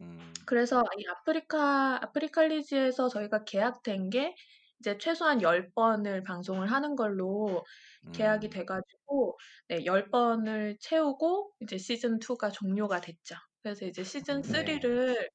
음, 0.00 0.32
그래서 0.46 0.82
이 0.96 1.04
아프리카 1.08 1.98
아프리칼리지에서 2.02 3.08
저희가 3.08 3.44
계약된 3.44 4.10
게 4.10 4.34
이제 4.80 4.96
최소한 4.98 5.40
10번을 5.40 6.24
방송을 6.24 6.70
하는 6.70 6.94
걸로 6.94 7.64
계약이 8.12 8.48
음, 8.48 8.50
돼 8.50 8.64
가지고 8.64 9.38
네 9.68 9.84
10번을 9.84 10.76
채우고 10.80 11.52
이제 11.60 11.78
시즌 11.78 12.18
2가 12.18 12.50
종료가 12.50 13.00
됐죠. 13.00 13.34
그래서 13.62 13.86
이제 13.86 14.04
시즌 14.04 14.42
네. 14.42 14.64
3를 14.64 15.28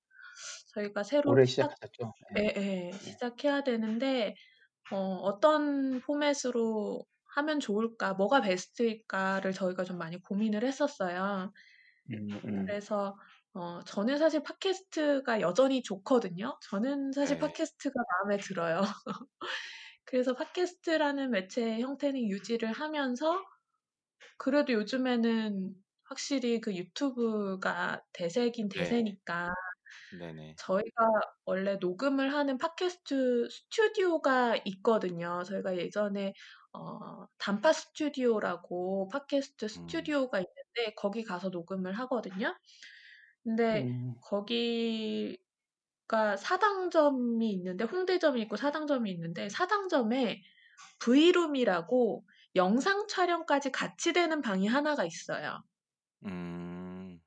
저희가 0.73 1.03
새로 1.03 1.43
시작? 1.45 1.75
네. 2.36 2.53
예예. 2.56 2.91
시작해야 2.93 3.63
되는데 3.63 4.36
어 4.91 4.97
어떤 4.97 5.99
포맷으로 6.01 7.06
하면 7.36 7.60
좋을까? 7.60 8.13
뭐가 8.13 8.41
베스트일까를 8.41 9.53
저희가 9.53 9.84
좀 9.84 9.97
많이 9.97 10.21
고민을 10.21 10.63
했었어요. 10.63 11.51
음, 12.12 12.39
음. 12.45 12.65
그래서 12.65 13.17
어 13.55 13.81
저는 13.85 14.17
사실 14.17 14.41
팟캐스트가 14.43 15.41
여전히 15.41 15.83
좋거든요. 15.83 16.57
저는 16.63 17.11
사실 17.13 17.37
네. 17.37 17.47
팟캐스트가 17.47 17.93
마음에 18.23 18.37
들어요. 18.37 18.81
그래서 20.05 20.33
팟캐스트라는 20.35 21.31
매체의 21.31 21.81
형태는 21.81 22.29
유지를 22.29 22.71
하면서 22.73 23.43
그래도 24.37 24.73
요즘에는 24.73 25.73
확실히 26.03 26.61
그 26.61 26.75
유튜브가 26.75 28.03
대세긴 28.13 28.69
네. 28.69 28.79
대세니까 28.79 29.53
네네. 30.19 30.55
저희가 30.57 31.09
원래 31.45 31.77
녹음을 31.77 32.33
하는 32.33 32.57
팟캐스트 32.57 33.49
스튜디오가 33.49 34.57
있거든요. 34.65 35.43
저희가 35.43 35.77
예전에 35.77 36.33
어 36.73 37.25
단파 37.37 37.73
스튜디오라고 37.73 39.09
팟캐스트 39.09 39.65
음, 39.65 39.69
스튜디오가 39.69 40.39
있는데 40.39 40.95
거기 40.95 41.23
가서 41.23 41.49
녹음을 41.49 41.93
하거든요. 41.99 42.55
근데 43.43 43.89
음, 43.89 44.15
거기가 44.21 45.38
사당점이 46.38 47.51
있는데 47.53 47.84
홍대점이 47.86 48.41
있고 48.43 48.56
사당점이 48.58 49.12
있는데 49.12 49.49
사당점에 49.49 50.41
브이룸이라고 50.99 52.25
영상 52.56 53.08
촬영까지 53.08 53.71
같이 53.71 54.13
되는 54.13 54.41
방이 54.41 54.67
하나가 54.67 55.06
있어요. 55.06 55.63
음, 56.25 57.19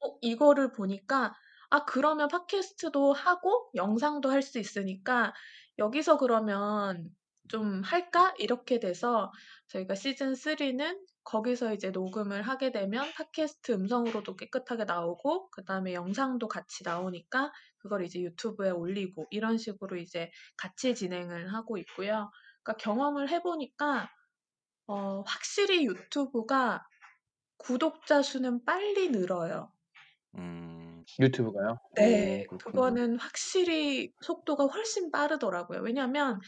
어 0.00 0.16
이거를 0.22 0.72
보니까 0.72 1.34
'아 1.70 1.84
그러면 1.84 2.28
팟캐스트도 2.28 3.12
하고 3.12 3.70
영상도 3.74 4.30
할 4.30 4.42
수 4.42 4.58
있으니까 4.58 5.32
여기서 5.78 6.16
그러면 6.18 7.10
좀 7.50 7.82
할까?' 7.82 8.34
이렇게 8.38 8.80
돼서 8.80 9.32
저희가 9.68 9.94
시즌 9.94 10.34
3는 10.34 11.04
거기서 11.24 11.74
이제 11.74 11.90
녹음을 11.90 12.42
하게 12.42 12.72
되면 12.72 13.12
팟캐스트 13.14 13.72
음성으로도 13.72 14.36
깨끗하게 14.36 14.84
나오고 14.84 15.50
그 15.50 15.64
다음에 15.64 15.94
영상도 15.94 16.48
같이 16.48 16.82
나오니까 16.84 17.52
그걸 17.78 18.04
이제 18.04 18.20
유튜브에 18.20 18.70
올리고 18.70 19.26
이런 19.30 19.58
식으로 19.58 19.96
이제 19.96 20.30
같이 20.56 20.94
진행을 20.94 21.52
하고 21.54 21.76
있고요. 21.78 22.30
그러니까 22.62 22.82
경험을 22.82 23.28
해 23.30 23.42
보니까 23.42 24.10
어 24.86 25.22
확실히 25.26 25.86
유튜브가 25.86 26.86
구독자 27.58 28.22
수는 28.22 28.64
빨리 28.64 29.10
늘어요. 29.10 29.72
음, 30.34 31.04
유튜브가요? 31.18 31.78
네. 31.96 32.46
오. 32.52 32.58
그거는 32.58 33.18
확실히 33.18 34.12
속도가 34.22 34.66
훨씬 34.66 35.10
빠르더라고요. 35.10 35.80
왜냐하면 35.80 36.40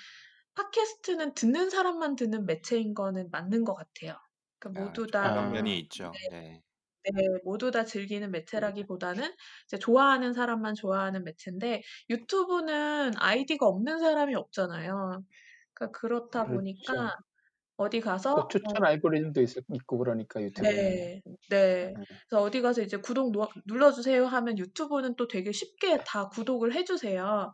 팟캐스트는 0.54 1.34
듣는 1.34 1.70
사람만 1.70 2.16
듣는 2.16 2.46
매체인 2.46 2.94
거는 2.94 3.30
맞는 3.30 3.64
것 3.64 3.74
같아요. 3.74 4.16
그러니까 4.58 4.82
아, 4.82 4.84
모두 4.84 5.02
좀다 5.06 5.46
아, 5.46 5.50
면이 5.50 5.78
있죠. 5.80 6.12
네. 6.30 6.62
네 7.04 7.10
모두 7.44 7.70
다 7.72 7.84
즐기는 7.84 8.30
매체라기보다는 8.30 9.34
이제 9.66 9.78
좋아하는 9.78 10.32
사람만 10.34 10.74
좋아하는 10.74 11.24
매체인데 11.24 11.82
유튜브는 12.10 13.12
아이디가 13.16 13.66
없는 13.66 13.98
사람이 13.98 14.34
없잖아요. 14.36 15.24
그러니까 15.74 15.98
그렇다 15.98 16.44
그렇죠. 16.44 16.54
보니까 16.54 17.16
어디 17.76 18.00
가서 18.00 18.48
또어 18.48 18.48
추천 18.48 18.84
알고리즘도 18.84 19.40
있 19.42 19.48
있고 19.74 19.98
그러니까 19.98 20.42
유튜브는. 20.42 20.84
네. 20.90 21.22
네. 21.48 21.94
네. 21.94 21.94
그래서 22.28 22.42
어디 22.42 22.60
가서 22.60 22.82
이제 22.82 22.96
"구독 22.98 23.32
노 23.32 23.48
눌러 23.66 23.90
주세요." 23.92 24.26
하면 24.26 24.58
유튜브는 24.58 25.16
또 25.16 25.26
되게 25.28 25.50
쉽게 25.52 26.02
다 26.04 26.28
구독을 26.28 26.74
해 26.74 26.84
주세요. 26.84 27.52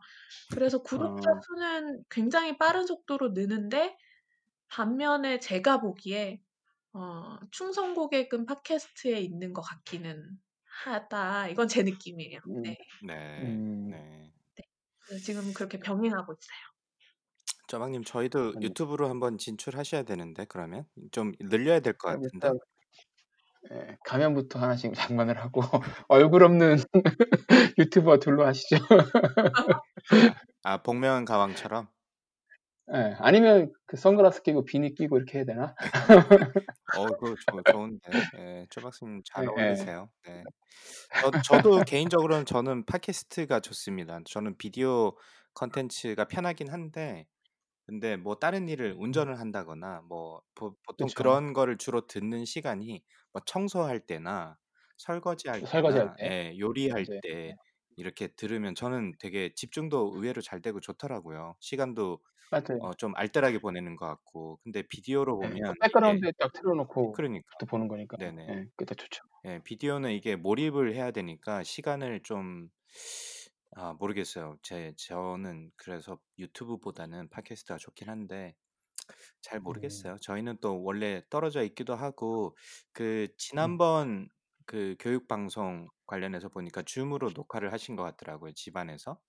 그래서 0.49 0.81
구독자 0.83 1.29
어. 1.31 1.45
수는 1.47 2.03
굉장히 2.09 2.57
빠른 2.57 2.85
속도로 2.87 3.29
느는데 3.33 3.97
반면에 4.69 5.39
제가 5.39 5.81
보기에 5.81 6.41
어 6.93 7.37
'충성 7.51 7.95
고객은 7.95 8.45
팟캐스트에 8.47 9.19
있는 9.21 9.53
것 9.53 9.61
같기는 9.63 10.39
하다.' 10.85 11.49
이건 11.49 11.67
제 11.69 11.83
느낌이에요. 11.83 12.39
음. 12.47 12.63
네. 12.63 12.77
네. 12.99 13.13
음. 13.39 13.91
네. 13.91 14.33
네. 14.57 15.17
지금 15.19 15.53
그렇게 15.53 15.79
병행하고 15.79 16.33
있어요. 16.33 16.73
쪼박님 17.69 18.03
저희도 18.03 18.55
음. 18.55 18.61
유튜브로 18.61 19.09
한번 19.09 19.37
진출하셔야 19.37 20.03
되는데 20.03 20.45
그러면 20.45 20.85
좀 21.13 21.31
늘려야 21.39 21.79
될 21.81 21.93
것 21.93 22.09
그럼 22.09 22.21
같은데. 22.21 22.51
일단 22.51 22.59
예 23.73 23.97
가면부터 24.05 24.59
하나씩 24.59 24.93
장만을 24.95 25.37
하고 25.39 25.61
얼굴 26.09 26.43
없는 26.43 26.77
유튜버 27.79 28.19
둘로 28.19 28.45
하시죠. 28.47 28.77
아. 29.53 29.81
아 30.63 30.81
복면 30.83 31.25
가왕처럼? 31.25 31.89
예. 32.93 33.15
아니면 33.19 33.71
그 33.85 33.97
선글라스 33.97 34.41
끼고 34.43 34.65
비니 34.65 34.95
끼고 34.95 35.17
이렇게 35.17 35.39
해야 35.39 35.45
되나? 35.45 35.75
어 36.91 37.13
그거 37.17 37.35
좋 37.35 37.63
좋은데. 37.63 38.27
예. 38.37 38.65
쪼박님 38.69 39.21
잘 39.25 39.47
예예. 39.47 39.49
어울리세요. 39.49 40.09
네. 40.25 40.47
저 41.13 41.31
저도 41.41 41.83
개인적으로는 41.85 42.45
저는 42.45 42.85
팟캐스트가 42.85 43.59
좋습니다. 43.61 44.19
저는 44.25 44.57
비디오 44.57 45.13
콘텐츠가 45.53 46.25
편하긴 46.25 46.69
한데 46.71 47.27
근데 47.89 48.17
뭐 48.17 48.35
다른 48.35 48.69
일을 48.69 48.95
음. 49.13 49.25
운전을 49.25 49.39
한다거나 49.39 50.01
뭐보 50.09 50.77
보통 50.83 51.11
그쵸. 51.11 51.15
그런 51.15 51.53
거를 51.53 51.77
주로 51.77 52.07
듣는 52.07 52.45
시간이 52.45 53.03
뭐 53.33 53.41
청소할 53.45 54.01
때나 54.05 54.57
설거지할 54.97 55.63
설거지할 55.71 56.09
때나 56.09 56.17
때. 56.17 56.25
예 56.25 56.55
요리할 56.59 57.07
맞아요. 57.07 57.21
때 57.21 57.53
네. 57.53 57.55
이렇게 57.95 58.27
들으면 58.29 58.75
저는 58.75 59.13
되게 59.19 59.53
집중도 59.55 60.11
의외로 60.15 60.41
잘 60.41 60.61
되고 60.61 60.79
좋더라고요. 60.79 61.55
시간도 61.59 62.21
맞아요. 62.51 62.79
어 62.81 62.93
좀 62.95 63.13
알뜰하게 63.15 63.59
보내는 63.59 63.95
것 63.97 64.07
같고. 64.07 64.59
근데 64.63 64.83
비디오로 64.83 65.37
예. 65.43 65.47
그 65.65 65.73
보면 65.73 65.75
이게 65.93 66.21
백그라운드에 66.21 66.31
딱 66.39 66.51
틀어 66.53 66.75
놓고 66.75 67.17
그러니까. 67.17 67.47
또 67.57 67.65
보는 67.65 67.87
거니까. 67.87 68.17
네네. 68.17 68.43
예. 68.49 68.65
그게 68.75 68.85
더 68.85 68.95
좋죠. 68.95 69.23
예. 69.45 69.61
비디오는 69.63 70.11
이게 70.13 70.35
몰입을 70.35 70.93
해야 70.95 71.11
되니까 71.11 71.63
시간을 71.63 72.21
좀 72.23 72.69
아 73.81 73.93
모르겠어요. 73.93 74.57
제 74.61 74.93
저는 74.97 75.71
그래서 75.77 76.19
유튜브보다는 76.37 77.29
팟캐스트가 77.29 77.77
좋긴 77.77 78.09
한데 78.09 78.55
잘 79.41 79.59
음. 79.61 79.61
모르겠어요. 79.61 80.17
저희는 80.21 80.57
또 80.61 80.83
원래 80.83 81.23
떨어져 81.29 81.63
있기도 81.63 81.95
하고 81.95 82.57
그 82.93 83.29
음. 83.53 83.79
지난번 83.79 84.29
그 84.65 84.95
교육 84.99 85.27
방송 85.27 85.87
관련해서 86.07 86.49
보니까 86.49 86.83
줌으로 86.83 87.31
녹화를 87.35 87.73
하신 87.73 87.95
것 87.95 88.03
같더라고요 88.03 88.53
집안에서. 88.53 89.21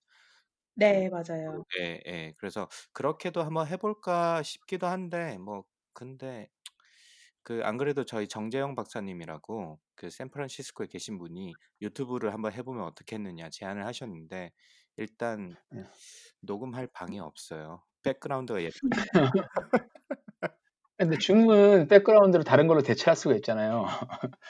그네 0.76 1.08
맞아요. 1.10 1.64
그 1.68 1.80
예예. 1.80 2.34
그래서 2.38 2.68
'그렇게도 2.92 3.42
한번 3.42 3.66
해 3.68 3.76
볼까?' 3.76 4.42
싶기도 4.42 4.86
한데 4.86 5.38
뭐 5.38 5.64
근데 5.92 6.48
그 7.42 7.62
안 7.64 7.78
그래도 7.78 8.04
저희 8.04 8.28
정재영 8.28 8.74
박사님이라고 8.74 9.80
그 9.96 10.10
샌프란시스코에 10.10 10.86
계신 10.88 11.18
분이 11.18 11.58
"유튜브를 11.82 12.32
한번 12.32 12.52
해 12.52 12.62
보면 12.62 12.84
어떻겠느냐." 12.84 13.48
제안을 13.50 13.86
하셨는데 13.86 14.52
일단 14.96 15.56
예. 15.74 15.84
녹음할 16.42 16.88
방이 16.92 17.18
없어요. 17.20 17.84
백그라운드가 18.02 18.62
예쁘지 18.62 19.10
근데 20.98 21.16
줌은 21.18 21.88
백그라운드를 21.88 22.44
다른 22.44 22.66
걸로 22.66 22.82
대체할 22.82 23.16
수가 23.16 23.34
있잖아요. 23.36 23.86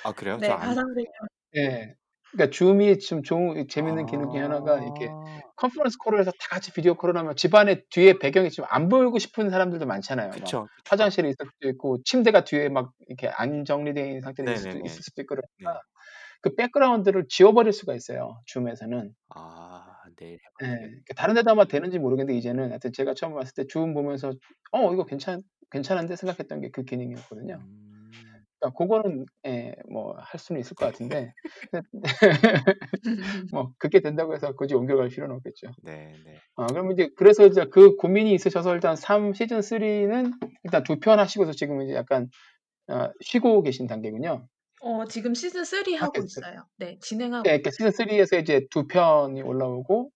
아 0.03 0.12
그래요? 0.12 0.40
저네안 0.40 0.59
가상 0.59 0.94
배경 0.94 1.11
예. 1.57 1.96
그러니까 2.32 2.50
Zoom이 2.50 2.98
좀 2.98 3.22
좋은 3.22 3.66
재밌는 3.68 4.06
기능 4.06 4.30
중에 4.30 4.40
하나가 4.40 4.78
이렇게 4.80 5.14
아. 5.14 5.40
conference 5.56 5.98
call을 5.98 6.20
해서 6.20 6.30
다 6.32 6.48
같이 6.50 6.72
video 6.72 6.94
call을 6.94 7.16
하면 7.16 7.36
집안에 7.36 7.84
뒤에 7.90 8.18
배경이 8.18 8.50
좀안 8.50 8.88
보이고 8.88 9.18
싶은 9.18 9.50
사람들도 9.50 9.86
많잖아요. 9.86 10.38
막 10.40 10.56
그쵸, 10.56 10.68
그쵸. 10.74 10.88
화장실에 10.88 11.28
있을 11.30 11.46
수도 11.54 11.68
있고 11.70 11.98
침대가 12.04 12.44
뒤에 12.44 12.68
막 12.68 12.92
이렇게 13.08 13.28
안 13.28 13.64
정리되어 13.64 14.06
있는 14.06 14.20
상태로 14.22 14.48
있을 14.50 14.62
수도. 14.62 14.78
있을 14.78 15.02
수도 15.02 15.22
있고 15.22 15.36
그러니까 15.36 15.48
네. 15.58 15.80
그 16.42 16.54
background를 16.56 17.26
지워 17.28 17.52
버릴 17.52 17.72
수가 17.72 17.94
있어요 17.94 18.40
Zoom에서는. 18.46 19.14
아 19.28 20.04
내일 20.16 20.38
되겠 20.58 21.02
그 21.06 21.14
다른 21.14 21.34
데도 21.34 21.50
아마 21.50 21.66
되는지 21.66 21.98
모르겠는데 21.98 22.36
이제는 22.38 22.70
하여튼 22.70 22.92
제가 22.92 23.14
처음 23.14 23.34
봤을 23.34 23.54
때 23.54 23.64
줌 23.68 23.94
보면서 23.94 24.32
'어 24.72 24.92
이거 24.92 25.04
괜찮 25.06 25.42
괜찮은데?' 25.70 26.16
생각했던 26.16 26.60
게 26.60 26.70
그 26.70 26.84
기능이었거든요. 26.84 27.60
음. 27.60 27.89
그러니까 28.61 28.77
고거는 28.77 29.27
예 29.46 29.75
뭐할 29.90 30.38
수는 30.38 30.61
있을 30.61 30.77
것 30.77 30.87
같은데 30.87 31.33
근데 31.92 32.09
뭐 33.53 33.73
그렇게 33.79 34.01
된다고 34.01 34.35
해서 34.35 34.55
굳이 34.57 34.75
옮겨갈 34.75 35.09
필요는 35.09 35.37
없겠죠. 35.37 35.68
네 35.83 36.18
네. 36.25 36.42
아 36.57 36.66
그러면 36.68 36.92
이제 36.94 37.11
그래서 37.16 37.46
이제 37.46 37.66
그 37.73 37.96
고민이 37.96 38.35
있으셔서 38.35 38.75
일단 38.75 38.96
3 38.96 39.35
시즌 39.35 39.61
3는 39.62 40.33
일단 40.64 40.83
2편 40.85 41.18
하시고서 41.20 41.53
지금 41.53 41.83
이제 41.83 41.94
약간 41.94 42.29
어 42.88 43.11
쉬고 43.23 43.62
계신 43.62 43.87
단계군요. 43.88 44.49
어 44.83 45.05
지금 45.07 45.35
시즌 45.35 45.64
3 45.64 45.94
하고 45.96 46.25
팟캐스트. 46.25 46.25
있어요. 46.25 46.66
네 46.77 46.99
진행하고 47.01 47.49
예 47.49 47.61
그러니까 47.61 47.70
시즌 47.73 47.90
3에서 47.90 48.40
이제 48.40 48.66
2 48.70 48.87
편이 48.88 49.42
올라오고 49.42 50.11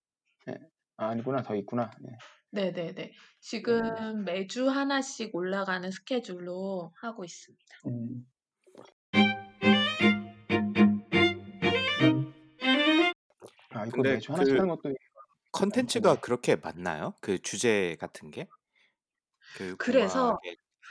예. 0.51 0.55
아 0.99 1.09
아니구나. 1.09 1.43
더 1.43 1.57
있구나. 1.57 1.91
네. 2.03 2.11
네네네. 2.53 3.13
네네네. 3.63 4.01
지금 4.01 4.25
매주 4.25 4.69
하나씩 4.69 5.35
올라가는 5.35 5.91
스케줄로 5.91 6.93
하고 7.01 7.25
있습니다. 7.25 7.65
음. 7.87 8.27
아 13.85 13.87
이거 13.87 13.97
근데 13.97 14.15
매주 14.15 14.33
하나씩 14.33 14.55
그 14.55 14.59
하는 14.61 14.75
것도 14.77 14.95
콘텐츠가 15.53 16.15
네. 16.15 16.21
그렇게 16.21 16.57
많나요? 16.57 17.15
그 17.21 17.39
주제 17.39 17.97
같은 18.01 18.31
게? 18.31 18.49
그래서 19.79 20.39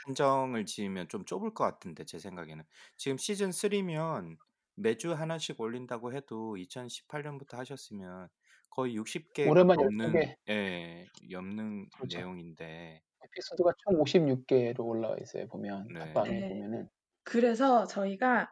한정을 0.06 0.64
지으면 0.64 1.08
좀 1.08 1.24
좁을 1.24 1.52
것 1.54 1.64
같은데 1.64 2.04
제 2.04 2.18
생각에는. 2.18 2.64
지금 2.96 3.18
시즌 3.18 3.50
3면 3.50 4.36
매주 4.76 5.12
하나씩 5.12 5.60
올린다고 5.60 6.12
해도 6.14 6.56
2018 6.56 7.22
년부터 7.22 7.58
하셨으면 7.58 8.28
거의 8.70 8.96
60 8.96 9.32
개가 9.34 9.50
올해만 9.50 9.76
12 9.78 9.96
넘는 9.96 10.12
개. 10.12 10.36
예 10.48 11.06
넘는 11.30 11.88
그렇죠. 11.90 12.18
내용인데 12.18 13.02
에피소드가 13.24 13.72
총 13.78 14.00
56 14.00 14.46
개로 14.46 14.84
올라와 14.86 15.16
있어요 15.20 15.46
보면 15.48 15.88
네. 15.92 16.12
팟빵에 16.12 16.30
네. 16.30 16.48
보면은. 16.48 16.88
그래서 17.22 17.86
저희가 17.86 18.50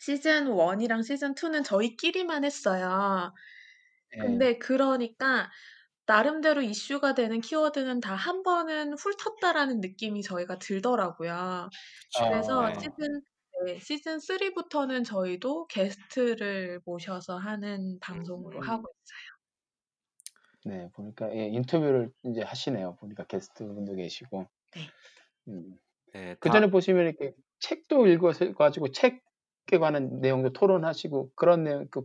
시즌 0.00 0.48
1이랑 0.48 1.04
시즌 1.04 1.34
2는 1.36 1.64
저희끼리만 1.64 2.44
했어요. 2.44 3.34
예. 4.16 4.20
근데 4.20 4.58
그러니까 4.58 5.50
나름대로 6.06 6.62
이슈가 6.62 7.14
되는 7.14 7.40
키워드는 7.40 8.00
다 8.00 8.16
한 8.16 8.42
번은 8.44 8.94
훑었다라는 8.98 9.80
느낌이 9.80 10.22
저희가 10.22 10.58
들더라고요. 10.58 11.70
그래서 12.18 12.68
네. 12.68 12.74
시즌 12.80 13.22
네 13.66 13.80
시즌 13.80 14.18
3부터는 14.20 15.04
저희도 15.04 15.66
게스트를 15.68 16.80
모셔서 16.86 17.38
하는 17.38 17.98
방송으로 18.00 18.60
하고 18.62 18.88
음. 18.88 18.92
있어요. 19.04 19.30
네. 20.64 20.90
보니까 20.94 21.34
예 21.34 21.46
인터뷰를 21.48 22.12
인제 22.24 22.42
하시네요. 22.42 22.96
보니까 22.96 23.24
게스트분도 23.26 23.94
계시고. 23.94 24.46
네. 24.74 24.90
음. 25.48 25.78
네. 26.14 26.34
다 26.40 26.40
그전에 26.40 26.70
보시면 26.70 27.06
이렇게 27.06 27.34
책도 27.60 28.06
읽으셔 28.06 28.52
가지고 28.54 28.90
책 28.90 29.22
에 29.72 29.78
관한 29.78 30.20
내용도 30.20 30.52
토론하시고 30.52 31.32
그런 31.36 31.64
내용 31.64 31.86
그 31.90 32.02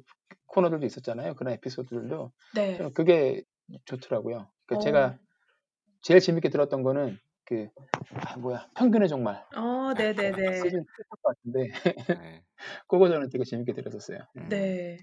코너들도 0.47 0.86
있었잖아요. 0.86 1.36
그런 1.36 1.53
에피소드들도. 1.53 2.32
네. 2.55 2.78
저는 2.78 2.93
그게 2.93 3.43
좋더라고요. 3.86 4.49
그러니까 4.66 4.76
어. 4.76 4.80
제가 4.80 5.18
제일 6.01 6.20
재밌게 6.20 6.49
들었던 6.49 6.84
거는 6.84 7.18
그 7.45 7.70
아 8.28 8.38
뭐야 8.38 8.70
평균의 8.76 9.07
종말. 9.09 9.43
어 9.55 9.93
네네네. 9.93 10.34
시즌 10.74 10.80
2였던 10.82 11.22
것 11.22 11.36
같은데 11.36 11.68
네. 12.13 12.43
그거 12.88 13.09
저는 13.09 13.30
되게 13.30 13.43
재밌게 13.43 13.74
들었었어요. 13.74 14.20
예. 14.20 14.39
음. 14.39 14.49
네. 14.49 14.97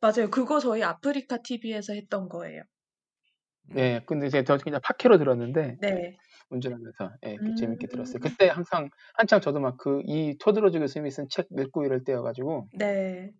맞아요. 0.00 0.30
그거 0.30 0.60
저희 0.60 0.82
아프리카 0.82 1.38
TV에서 1.38 1.92
했던 1.94 2.28
거예요. 2.28 2.62
음. 3.70 3.74
네. 3.74 4.02
근데 4.06 4.28
제가 4.28 4.44
저 4.44 4.56
그냥 4.62 4.80
팟캐로 4.82 5.18
들었는데 5.18 5.78
네. 5.80 6.16
운전하면서 6.50 7.10
예 7.26 7.36
음. 7.42 7.56
재밌게 7.56 7.86
들었어요. 7.88 8.18
그때 8.20 8.48
항상 8.48 8.88
한창 9.14 9.40
저도 9.40 9.60
막 9.60 9.76
그 9.78 10.02
이 10.06 10.36
토드로즈 10.38 10.78
교수님이 10.80 11.10
쓴 11.10 11.26
책 11.30 11.48
읽고 11.58 11.84
이럴 11.84 12.04
때여 12.04 12.22
가지고 12.22 12.68
네. 12.74 13.32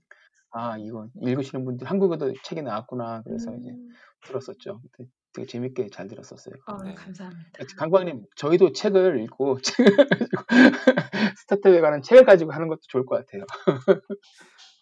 '아 0.53 0.77
이거 0.79 1.09
읽으시는 1.23 1.65
분들 1.65 1.87
한국어도 1.89 2.33
책이 2.45 2.63
나왔구나.' 2.63 3.23
그래서 3.25 3.55
이제 3.57 3.71
음. 3.71 3.91
들었었죠. 4.25 4.81
그때 4.83 5.09
되게 5.35 5.47
재밌게 5.47 5.89
잘 5.91 6.09
들었었어요. 6.09 6.55
어, 6.67 6.83
네. 6.83 6.95
감사합니다. 6.95 7.65
강광님, 7.79 8.25
저희도 8.37 8.73
책을 8.73 9.21
읽고 9.25 9.59
책을 9.63 9.97
가지고 9.97 10.43
스타트업에 11.39 11.81
관한 11.81 12.03
책을 12.03 12.25
가지고 12.25 12.53
하는 12.53 12.69
것도 12.69 12.81
좋을 12.89 13.05
것 13.07 13.25
같아요. 13.27 13.45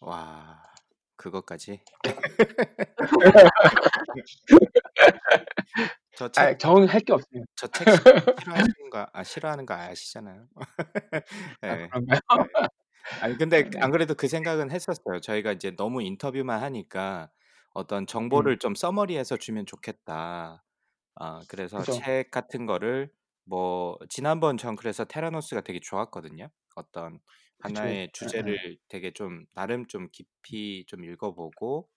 와, 0.00 0.62
그것까지. 1.16 1.80
저 6.16 6.28
책, 6.32 6.50
아, 6.50 6.56
정할 6.58 7.00
게 7.00 7.12
없어요. 7.12 7.44
저 7.56 7.66
책 7.68 7.90
싫어하시는 8.38 8.90
거, 8.90 9.08
아, 9.12 9.24
싫어하는 9.24 9.66
거 9.66 9.74
아시잖아요. 9.74 10.48
아, 11.66 11.76
네. 11.76 11.90
그런가요? 11.90 12.20
네. 12.32 12.42
아니, 13.20 13.36
근데 13.38 13.70
네. 13.72 13.80
안 13.80 13.90
그래도 13.92 14.14
그 14.14 14.28
생각은 14.28 14.70
했었어요. 14.70 15.20
저희가 15.22 15.52
이제 15.52 15.72
너무 15.76 16.02
인터뷰만 16.02 16.62
하니까 16.62 17.30
어떤 17.74 18.06
음, 18.34 18.48
정보를 18.48 18.58
좀 18.58 18.74
서머리해서 18.74 19.36
주면 19.38 19.66
좋겠다. 19.66 20.64
아, 21.16 21.44
그래서 21.48 21.84
그죠. 21.84 22.06
책 22.06 22.30
같은 22.32 22.66
거를 22.66 23.12
뭐 23.44 23.98
지난번 24.10 24.58
전 24.58 24.76
그래서 24.76 25.04
테라노스가 25.06 25.62
되게 25.62 25.80
좋았거든요. 25.80 26.50
어떤 26.76 27.20
그쵸. 27.58 27.86
하나의 27.86 28.10
예, 28.22 28.26
예. 28.46 28.56
주제를 28.56 28.78
되게 28.88 29.12
좀 29.12 29.46
나름 29.54 29.86
좀 29.88 30.08
깊이 30.12 30.84
좀 30.88 31.04
읽어보고 31.04 31.88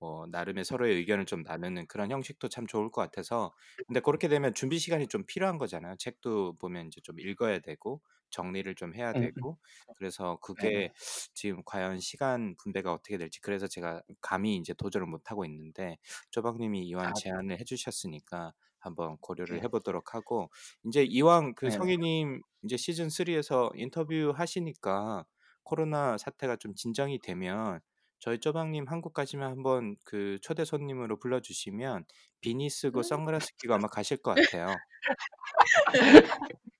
뭐 0.00 0.26
나름의 0.30 0.64
서로의 0.64 0.94
의견을 0.96 1.26
좀 1.26 1.42
나누는 1.42 1.86
그런 1.88 2.10
형식도 2.10 2.48
참 2.48 2.66
좋을 2.66 2.90
것 2.90 3.00
같아서 3.02 3.52
근데 3.86 4.00
그렇게 4.00 4.28
되면 4.28 4.54
준비 4.54 4.78
시간이 4.78 5.08
좀 5.08 5.24
필요한 5.26 5.58
거잖아요. 5.58 5.96
책도 5.98 6.56
보면 6.58 6.88
이제 6.88 7.00
좀 7.02 7.18
읽어야 7.20 7.58
되고 7.60 8.00
정리를 8.30 8.72
좀 8.76 8.94
해야 8.94 9.14
음, 9.14 9.28
음. 9.38 9.42
되고 9.42 9.58
그래서 9.94 10.38
네. 10.60 10.68
그게 10.68 10.92
지금 11.34 11.62
과연 11.64 11.98
시간 12.00 12.54
분배가 12.56 12.92
어떻게 12.92 13.18
될지 13.18 13.40
그래서 13.40 13.66
제가 13.66 14.02
감히 14.20 14.56
이제 14.56 14.74
도전을 14.74 15.06
못 15.06 15.30
하고 15.30 15.44
있는데 15.44 15.98
조박님이 16.30 16.86
이왕 16.88 17.12
아, 17.12 17.14
제안을 17.14 17.58
해주셨으니까 17.60 18.52
한번 18.78 19.16
고려를 19.20 19.60
네. 19.60 19.64
해보도록 19.64 20.14
하고 20.14 20.50
이제 20.84 21.02
이왕 21.04 21.54
그 21.54 21.70
네. 21.70 21.70
성희님 21.70 22.42
이제 22.64 22.76
시즌 22.76 23.08
3에서 23.10 23.72
인터뷰 23.74 24.32
하시니까 24.34 25.24
코로나 25.64 26.16
사태가 26.18 26.56
좀 26.56 26.74
진정이 26.74 27.18
되면 27.20 27.80
저희 28.20 28.38
쪼박님 28.38 28.86
한국 28.88 29.14
가시면 29.14 29.48
한번 29.50 29.96
그 30.04 30.38
초대 30.42 30.64
손님으로 30.64 31.18
불러주시면 31.18 32.04
비니 32.40 32.68
쓰고 32.70 33.00
음. 33.00 33.02
선글라스 33.02 33.56
끼고 33.56 33.74
아마 33.74 33.88
가실 33.88 34.16
것 34.18 34.34
같아요. 34.56 34.66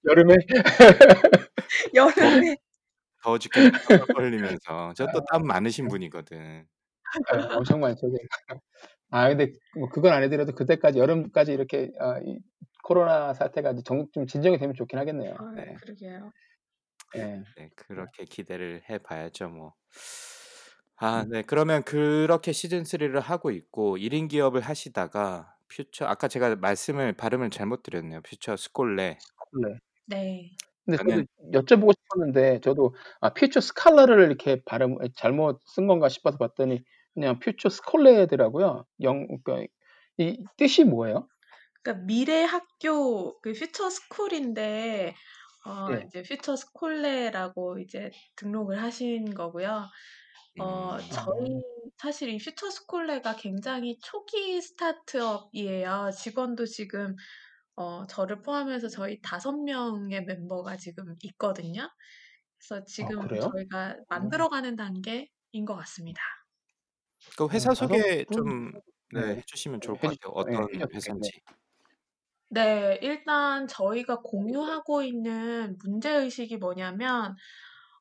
여름에 0.05 0.35
여름에 1.95 2.57
더워 3.23 3.39
죽겠는 3.39 3.73
땀 3.73 4.01
흘리면서 4.25 4.95
저 4.95 5.07
또 5.07 5.21
땀 5.31 5.43
많으신 5.45 5.89
분이거든. 5.89 6.67
아, 7.31 7.57
엄청 7.57 7.81
많죠. 7.81 8.07
네. 8.09 8.19
아, 9.11 9.29
근데 9.29 9.53
뭐 9.79 9.89
그건 9.89 10.13
안 10.13 10.23
해드려도 10.23 10.55
그때까지 10.55 10.99
여름까지 10.99 11.53
이렇게 11.53 11.91
아, 12.01 12.19
이 12.25 12.39
코로나 12.85 13.33
사태가 13.35 13.73
이제 13.73 13.83
정- 13.85 14.07
좀 14.13 14.27
진정이 14.27 14.59
되면 14.59 14.75
좋긴 14.75 14.99
하겠네요. 14.99 15.35
아, 15.39 15.53
네. 15.57 15.75
그러게요. 15.81 16.31
네. 17.15 17.43
네, 17.57 17.71
그렇게 17.77 18.25
기대를 18.25 18.83
해봐야죠, 18.91 19.49
뭐. 19.49 19.75
아, 21.01 21.25
네. 21.29 21.43
그러면 21.43 21.85
그렇게 21.85 22.53
시즌 22.53 22.83
3를 22.83 23.21
하고 23.21 23.51
있고 23.53 23.97
1인 23.99 24.27
기업을 24.27 24.61
하시다가 24.63 25.55
퓨처 25.69 26.07
아까 26.07 26.27
제가 26.27 26.57
말씀을 26.57 27.13
발음을 27.13 27.51
잘못 27.51 27.85
드렸네요. 27.85 28.21
퓨처 28.23 28.57
스콜레. 28.57 29.19
네. 29.63 29.79
네. 30.07 30.51
근데 30.87 30.97
저도 30.97 31.25
여쭤보고 31.53 31.93
싶었는데 31.93 32.61
저도 32.61 32.95
아, 33.21 33.33
퓨처 33.35 33.61
스칼라를 33.61 34.25
이렇게 34.27 34.63
발음 34.65 34.97
잘못 35.17 35.61
쓴 35.67 35.87
건가 35.87 36.09
싶어서 36.09 36.39
봤더니 36.39 36.83
그냥 37.15 37.39
퓨처 37.39 37.69
스콜레더라고요. 37.69 38.85
영 39.03 39.27
그러니까 39.45 39.67
이 40.19 40.43
뜻이 40.57 40.85
뭐예요? 40.85 41.29
그러니까 41.83 42.07
미래 42.07 42.45
학교 42.45 43.39
그 43.41 43.53
퓨처 43.53 43.91
스쿨인데 43.91 45.15
어 45.67 45.89
예. 45.91 46.07
이제 46.07 46.23
퓨처 46.23 46.57
스콜레라고 46.57 47.79
이제 47.81 48.11
등록을 48.37 48.83
하신 48.83 49.35
거고요. 49.35 49.87
어 50.59 50.97
음, 50.97 51.01
저희 51.11 51.57
아, 51.57 51.61
사실 51.99 52.29
이 52.31 52.39
퓨처 52.39 52.71
스콜레가 52.71 53.37
굉장히 53.37 53.99
초기 54.01 54.61
스타트업이에요. 54.61 56.11
직원도 56.17 56.67
지금 56.67 57.17
어 57.77 58.07
저를 58.07 58.43
포함해서 58.43 58.89
저희 58.89 59.21
다섯 59.23 59.53
명의 59.53 60.25
멤버가 60.25 60.77
지금 60.77 61.15
있거든요. 61.23 61.89
그래서 62.59 62.85
아, 63.01 63.09
지금 63.09 63.21
그래요? 63.21 63.41
저희가 63.41 63.91
어, 63.93 64.05
만들어가는 64.09 64.77
단계인 64.77 65.29
것 65.67 65.77
같습니다. 65.77 66.21
그 67.37 67.49
회사 67.49 67.71
어, 67.71 67.75
다섯 67.75 67.85
소개 67.87 68.25
분? 68.27 68.37
좀 68.37 68.73
네, 69.13 69.21
네. 69.21 69.37
해주시면 69.37 69.81
네, 69.81 69.87
좋을 69.87 69.99
것 69.99 70.11
해주, 70.13 70.29
같아요. 70.35 70.67
예, 70.75 70.79
어떤. 70.79 70.79
네. 70.79 70.87
회사인지. 70.95 71.31
네, 72.51 72.99
일단 73.03 73.67
저희가 73.69 74.21
공유하고 74.23 75.03
있는 75.03 75.77
문제의식이 75.85 76.57
뭐냐면, 76.57 77.37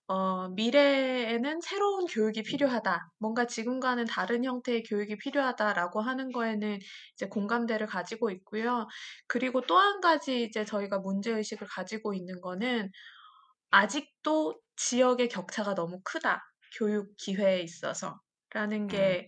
어, 0.10 0.48
미래에는 0.50 1.60
새로운 1.62 2.06
교육이 2.06 2.44
필요하다. 2.44 3.10
뭔가 3.20 3.46
지금과는 3.46 4.06
다른 4.06 4.46
형태의 4.46 4.84
교육이 4.84 5.18
필요하다라고 5.18 6.00
하는 6.02 6.32
거에는 6.32 6.80
이제 7.14 7.28
공감대를 7.28 7.88
가지고 7.88 8.30
있고요. 8.32 8.88
그리고 9.28 9.62
또 9.62 9.78
한 9.78 10.00
가지 10.02 10.44
이제 10.44 10.64
저희가 10.66 11.00
문제의식을 11.00 11.68
가지고 11.68 12.14
있는 12.14 12.40
거는 12.42 12.90
아직도 13.72 14.62
지역의 14.78 15.30
격차가 15.30 15.76
너무 15.76 16.02
크다. 16.04 16.42
교육 16.78 17.16
기회에 17.18 17.62
있어서. 17.62 18.20
라는 18.52 18.88
음, 18.90 18.90
게 18.90 19.28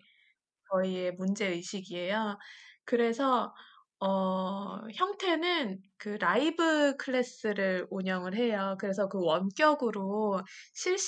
저희의 0.72 1.14
문제의식이에요. 1.16 2.38
그래서 2.86 3.54
어, 4.02 4.80
형태는 4.96 5.82
그 5.98 6.10
live 6.22 6.96
class를 6.98 7.88
운영을 7.90 8.34
해요. 8.36 8.78
그래서 8.80 9.10
그 9.10 9.20
원격으로 9.22 10.42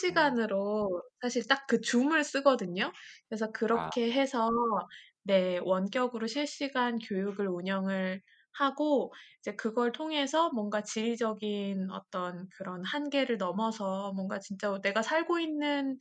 음. 0.10 0.36
실시간으로 0.36 1.02
사실 1.22 1.48
딱 1.48 1.68
그 1.68 1.80
Zoom을 1.82 2.24
쓰거든요. 2.26 2.92
그래서 3.30 3.50
아, 3.74 3.92
그렇게 3.92 4.12
해서 4.12 4.50
네, 5.24 5.60
원격으로 5.64 6.28
실시간 6.28 6.98
교육을 7.00 7.48
운영을 7.48 8.22
하고 8.54 9.14
이제 9.40 9.56
그걸 9.56 9.92
통해서 9.94 10.50
뭔가 10.52 10.82
지리적인 10.84 11.90
어떤 11.92 12.50
그런 12.50 12.84
한계를 12.84 13.38
넘어서 13.38 14.12
뭔가 14.14 14.40
진짜 14.40 14.78
내가 14.82 15.02
살고 15.02 15.40
있는 15.40 15.98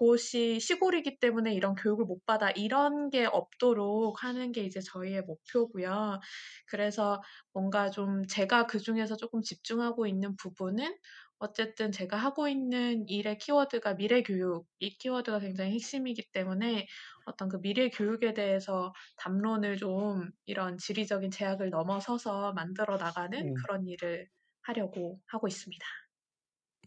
곳이 0.00 0.58
시골이기 0.60 1.18
때문에 1.18 1.52
이런 1.54 1.74
교육을 1.74 2.06
못 2.06 2.24
받아 2.24 2.50
이런 2.52 3.10
게 3.10 3.26
없도록 3.26 4.24
하는 4.24 4.50
게 4.50 4.64
이제 4.64 4.80
저희의 4.80 5.22
목표고요. 5.22 6.20
그래서 6.66 7.20
뭔가 7.52 7.90
좀 7.90 8.26
제가 8.26 8.66
그 8.66 8.78
중에서 8.78 9.16
조금 9.16 9.42
집중하고 9.42 10.06
있는 10.06 10.36
부분은 10.36 10.96
어쨌든 11.38 11.92
제가 11.92 12.16
하고 12.16 12.48
있는 12.48 13.06
일의 13.08 13.36
키워드가 13.38 13.94
미래 13.96 14.22
교육, 14.22 14.66
이 14.78 14.90
키워드가 14.96 15.38
굉장히 15.40 15.72
핵심이기 15.72 16.30
때문에 16.32 16.86
어떤 17.26 17.48
그 17.50 17.60
미래 17.60 17.88
교육에 17.90 18.32
대해서 18.34 18.92
담론을 19.18 19.76
좀 19.76 20.30
이런 20.46 20.78
지리적인 20.78 21.30
제약을 21.30 21.70
넘어서서 21.70 22.52
만들어 22.54 22.96
나가는 22.96 23.38
음, 23.40 23.54
그런 23.54 23.86
일을 23.86 24.28
하려고 24.62 25.20
하고 25.26 25.46
있습니다. 25.48 25.86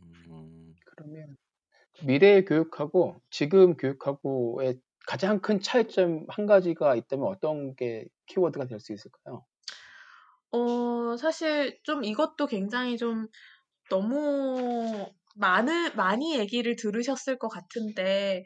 음, 0.01 0.75
그러면 0.85 1.35
미래 2.01 2.43
교육하고 2.43 3.21
지금 3.31 3.75
교육하고의 3.75 4.79
가장 5.07 5.39
큰 5.41 5.59
차이점 5.59 6.25
한 6.29 6.45
가지가 6.45 6.95
있다면 6.95 7.27
어떤 7.27 7.75
게 7.75 8.07
키워드가 8.27 8.65
될 8.67 8.79
수 8.79 8.93
있을까요? 8.93 9.45
어, 10.51 11.17
사실 11.17 11.79
좀 11.83 12.03
이것도 12.03 12.47
굉장히 12.47 12.97
좀 12.97 13.27
너무 13.89 15.11
많은, 15.37 15.95
많이 15.95 16.37
얘기를 16.39 16.75
들으셨을 16.75 17.39
것 17.39 17.49
같은데, 17.49 18.45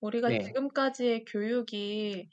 우리가 0.00 0.32
네. 0.32 0.56
지금까지의 0.56 1.24
교육이 1.26 2.30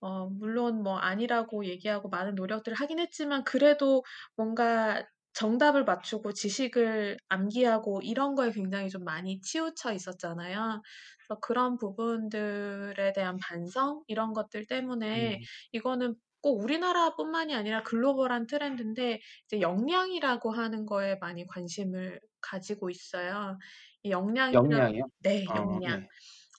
어, 0.00 0.28
물론 0.30 0.82
뭐 0.84 0.98
아니라고 0.98 1.66
얘기하고 1.66 2.08
많은 2.10 2.34
노력들을 2.36 2.76
하긴 2.78 3.00
했지만 3.00 3.44
그래도 3.44 4.04
뭔가 4.36 5.04
정답을 5.36 5.84
맞추고 5.84 6.32
지식을 6.32 7.18
암기하고 7.28 8.00
이런 8.02 8.34
거에 8.34 8.50
굉장히 8.52 8.88
좀 8.90 9.04
많이 9.04 9.40
치우쳐 9.40 9.92
있었잖아요. 9.92 10.82
그래서 11.18 11.40
그런 11.40 11.76
부분들에 11.78 13.12
대한 13.12 13.36
반성 13.38 14.02
이런 14.08 14.32
것들 14.32 14.66
때문에 14.66 15.40
음, 15.40 15.46
이거는 15.72 16.16
꼭 16.42 16.62
우리나라뿐만이 16.62 17.54
아니라 17.54 17.82
글로벌한 17.82 18.46
트렌드인데 18.46 19.20
이제 19.46 19.60
역량이라고 19.60 20.52
하는 20.52 20.86
거에 20.86 21.16
많이 21.16 21.46
관심을 21.46 22.20
가지고 22.40 22.90
있어요. 22.90 23.58
이 24.04 24.10
역량이란 24.10 24.52
역량이요? 24.52 25.04
네, 25.20 25.50
어, 25.50 25.54
역량. 25.54 25.80
네. 25.84 26.08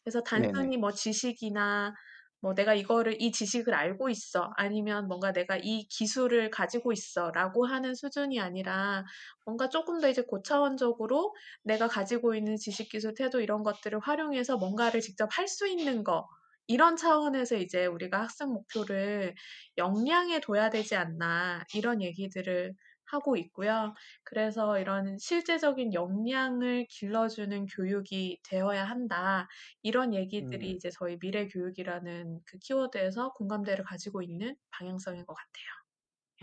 그래서 0.04 0.22
네네. 0.34 0.68
단순히 0.68 0.78
뭐 0.78 0.92
지식이나 0.92 1.94
뭐 2.42 2.54
내가 2.54 2.74
이거를 2.76 3.22
이 3.22 3.32
지식을 3.32 3.74
알고 3.74 4.10
있어. 4.10 4.52
아니면 4.58 5.08
뭔가 5.08 5.32
내가 5.34 5.58
이 5.58 5.88
기술을 5.90 6.50
가지고 6.52 6.92
있어라고 6.94 7.66
하는 7.66 7.96
수준이 7.96 8.40
아니라 8.40 9.06
뭔가 9.46 9.70
조금 9.70 10.00
더 10.02 10.10
이제 10.10 10.22
고차원적으로 10.24 11.36
내가 11.64 11.88
가지고 11.88 12.36
있는 12.36 12.56
지식, 12.58 12.90
기술, 12.90 13.14
태도 13.16 13.40
이런 13.42 13.64
것들을 13.64 14.00
활용해서 14.00 14.58
뭔가를 14.58 15.02
직접 15.02 15.28
할 15.32 15.48
수 15.48 15.68
있는 15.68 16.04
거. 16.04 16.28
이런 16.68 16.98
차원에서 16.98 17.56
이제 17.56 17.86
우리가 17.86 18.22
학습 18.24 18.50
목표를 18.52 19.34
역량에 19.78 20.40
둬야 20.42 20.70
되지 20.70 20.96
않나. 20.96 21.64
이런 21.74 22.02
얘기들을 22.02 22.74
하고 23.08 23.36
있고요. 23.38 23.94
그래서 24.24 24.80
이런 24.80 25.18
실제적인 25.18 25.94
역량을 25.94 26.88
길러주는 26.90 27.66
교육이 27.68 28.40
되어야 28.44 28.84
한다. 28.86 29.48
이런 29.82 30.14
얘기들이 30.14 30.72
음. 30.72 30.74
이제 30.74 30.90
저희 30.92 31.18
미래 31.20 31.48
교육이라는 31.48 32.42
그 32.46 32.58
키워드에서 32.60 33.34
공감대를 33.34 33.84
가지고 33.86 34.22
있는 34.22 34.56
방향성인 34.72 35.26
것 35.26 35.34
같아요. 35.34 35.66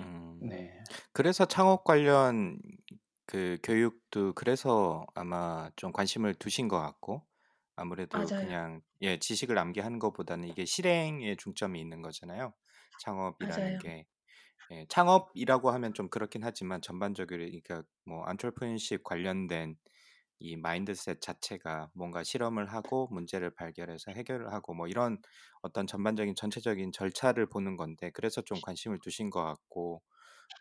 음. 0.00 0.44
네. 0.48 0.84
그래서 1.12 1.44
창업 1.46 1.84
관련 1.84 2.58
그 3.26 3.58
교육도 3.62 4.34
그래서 4.34 5.06
아마 5.14 5.70
좀 5.76 5.92
관심을 5.92 6.34
두신 6.34 6.68
것 6.68 6.80
같고 6.80 7.26
아무래도 7.76 8.30
맞아요. 8.30 8.40
그냥 8.40 8.82
예, 9.02 9.18
지식을 9.18 9.58
암기하는 9.58 9.98
것보다는 9.98 10.48
이게 10.48 10.64
실행에 10.64 11.36
중점이 11.36 11.80
있는 11.80 12.02
거잖아요. 12.02 12.54
창업이라는 12.98 13.78
맞아요. 13.78 13.78
게 13.78 14.06
예, 14.72 14.86
창업이라고 14.88 15.70
하면 15.70 15.94
좀 15.94 16.08
그렇긴 16.08 16.42
하지만 16.44 16.80
전반적으로 16.82 17.38
그러니까 17.44 17.82
뭐 18.04 18.24
entrepreneurship 18.24 19.04
관련된 19.04 19.76
이 20.40 20.56
mindset 20.56 21.20
자체가 21.20 21.90
뭔가 21.94 22.24
실험을 22.24 22.72
하고 22.72 23.08
문제를 23.12 23.50
발견해서 23.54 24.12
해결을 24.12 24.52
하고 24.52 24.74
뭐 24.74 24.88
이런 24.88 25.18
어떤 25.62 25.86
전반적인 25.86 26.34
전체적인 26.36 26.92
절차를 26.92 27.48
보는 27.48 27.76
건데 27.76 28.10
그래서 28.14 28.42
좀 28.42 28.60
관심을 28.62 28.98
두신 29.02 29.30
것 29.30 29.42
같고 29.44 30.02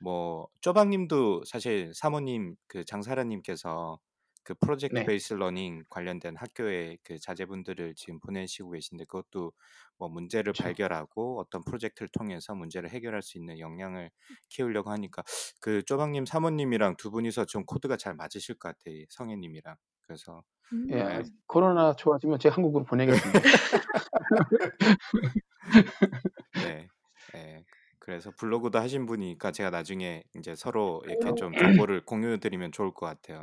뭐 0.02 0.48
쪼박님도 0.62 1.46
사실 1.46 1.94
사모님 1.96 2.56
그 2.68 2.86
장사라님께서 2.86 4.00
그 4.44 4.54
프로젝트 4.56 5.00
네. 5.00 5.04
based 5.04 5.34
learning 5.34 5.84
관련된 5.90 6.36
학교에 6.38 6.98
그 7.04 7.20
자제분들을 7.20 7.96
지금 7.96 8.20
보내시고 8.20 8.72
계신데 8.72 9.06
그것도 9.06 9.54
뭐 9.98 10.10
문제를 10.10 10.54
그쵸. 10.54 10.54
발견하고 10.54 11.40
어떤 11.40 11.64
프로젝트를 11.64 12.10
통해서 12.10 12.56
문제를 12.56 12.90
해결할 12.90 13.22
수 13.22 13.38
있는 13.38 13.60
역량을 13.60 14.12
키우려고 14.50 14.90
하니까 14.92 15.24
그 15.62 15.84
쪼박님 15.84 16.26
사모님이랑 16.26 16.96
두 16.98 17.12
분이서 17.12 17.46
좀 17.46 17.66
코드가 17.66 17.98
잘 17.98 18.16
맞으실 18.16 18.56
것 18.56 18.70
같아요. 18.78 18.96
이 18.96 19.06
성애님이랑. 19.10 19.76
그래서 20.02 20.44
예. 20.92 20.96
음. 20.96 20.98
예. 20.98 21.24
코로나 21.48 21.96
좋아지면 21.96 22.40
제가 22.40 22.56
한국으로 22.56 22.84
보내겠습니다. 22.86 23.42
네. 26.56 26.90
예. 27.36 27.66
그래서 28.00 28.32
블로그도 28.32 28.80
하신 28.80 29.06
분이니까 29.06 29.52
제가 29.52 29.70
나중에 29.70 30.24
인제 30.36 30.56
서로 30.56 31.02
이렇게 31.06 31.18
오. 31.20 31.34
좀 31.34 31.52
정보를 31.56 32.06
공유해 32.06 32.38
드리면 32.38 32.72
좋을 32.72 32.94
것 32.94 33.06
같아요. 33.06 33.42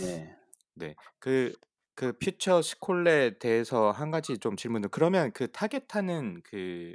예. 0.00 0.04
네. 0.06 0.36
네. 0.74 0.94
그 1.18 1.54
그 1.94 2.16
퓨처 2.18 2.62
스콜렛에 2.62 3.38
대해서 3.40 3.90
한 3.90 4.12
가지 4.12 4.38
좀 4.38 4.54
질문을 4.56 4.88
그러면 4.90 5.32
그 5.32 5.50
target하는 5.50 6.42
그 6.44 6.94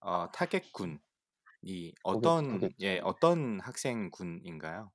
어 0.00 0.30
target군이 0.32 0.98
어떤 2.04 2.70
예, 2.80 3.00
어떤 3.00 3.60
학생군인가요? 3.60 4.92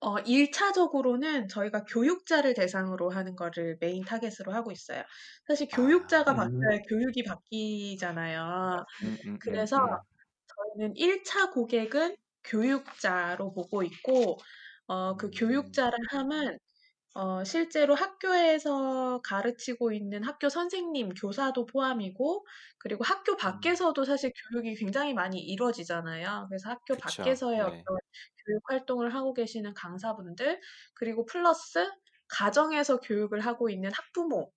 어 0.00 0.16
1 0.26 0.50
차적으로는 0.52 1.48
저희가 1.48 1.84
교육자를 1.84 2.54
대상으로 2.54 3.10
하는 3.10 3.34
거를 3.36 3.76
main 3.80 4.04
target으로 4.04 4.52
하고 4.52 4.70
있어요. 4.72 5.02
사실 5.46 5.68
아. 5.70 5.78
교육자가 5.78 6.34
음. 6.34 6.34
바뀌어야 6.34 6.80
교육이 6.88 7.22
바뀌잖아요. 7.24 8.84
그래서 9.40 9.78
음음음음. 9.78 10.00
저희는 10.76 10.96
1 10.96 11.24
차 11.24 11.50
고객은 11.50 12.16
교육자로 12.44 13.52
보고 13.54 13.82
있고 13.84 14.38
어그 14.88 15.30
음. 15.34 15.36
교육자라 15.36 15.96
함은 16.10 16.58
어 17.14 17.44
실제로 17.44 17.94
학교에서 17.96 19.20
가르치고 19.24 19.92
있는 19.92 20.24
학교 20.24 20.48
선생님, 20.50 21.10
교사도 21.14 21.66
포함이고 21.66 22.46
그리고 22.78 23.04
학교 23.04 23.36
음. 23.52 23.70
밖에서도 23.70 24.04
사실 24.04 24.32
교육이 24.52 24.76
굉장히 24.76 25.14
많이 25.14 25.40
이루어지잖아요. 25.40 26.46
그래서 26.50 26.70
학교 26.70 26.98
그쵸. 26.98 27.38
밖에서의 27.38 27.60
어떤 27.62 27.76
네. 27.78 27.86
교육 28.46 28.62
활동을 28.70 29.14
하고 29.14 29.34
계시는 29.34 29.74
강사분들 29.74 30.60
그리고 30.94 31.26
플러스 31.26 31.90
가정에서 32.28 33.00
교육을 33.00 33.40
하고 33.40 33.70
있는 33.70 33.92
학부모 33.92 34.52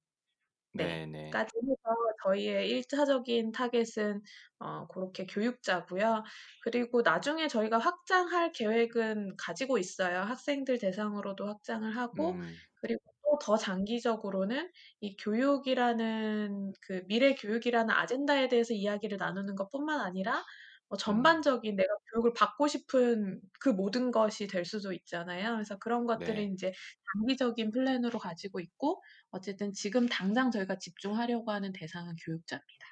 네. 0.73 0.85
네네. 0.85 1.29
까지 1.31 1.51
해서 1.63 1.95
저희의 2.23 2.69
1 2.69 2.83
차적인 2.85 3.51
target은 3.51 4.21
어 4.59 4.87
고렇게 4.87 5.25
교육자고요. 5.27 6.23
그리고 6.63 7.01
나중에 7.03 7.47
저희가 7.47 7.77
확장할 7.77 8.51
계획은 8.51 9.35
가지고 9.37 9.77
있어요. 9.77 10.21
학생들 10.21 10.79
대상으로도 10.79 11.45
확장을 11.47 11.95
하고 11.95 12.39
음. 12.39 12.61
그리고 12.75 13.01
또 13.23 13.37
더 13.41 13.55
장기적으로는 13.57 14.71
이 15.01 15.15
교육이라는 15.17 16.73
그 16.81 17.03
미래 17.07 17.35
교육이라는 17.35 17.93
아젠다에 17.93 18.47
대해서 18.47 18.73
이야기를 18.73 19.17
나누는 19.17 19.55
것뿐만 19.55 19.99
아니라 20.01 20.43
어 20.89 20.97
음. 21.07 21.37
전반적인 21.37 21.75
내가 21.75 21.93
교육을 22.11 22.33
받고 22.33 22.67
싶은 22.67 23.39
그 23.59 23.69
모든 23.69 24.09
것이 24.11 24.47
될 24.47 24.65
수도 24.65 24.91
있잖아요. 24.93 25.53
그래서 25.53 25.77
그런 25.77 26.07
것들을 26.07 26.41
네. 26.41 26.43
인제 26.43 26.71
장기적인 27.13 27.71
플랜으로 27.71 28.17
가지고 28.19 28.59
있고 28.59 29.01
어쨌든 29.31 29.71
지금 29.73 30.07
당장 30.07 30.51
저희가 30.51 30.77
집중하려고 30.79 31.51
하는 31.51 31.71
대상은 31.73 32.15
교육자입니다. 32.25 32.85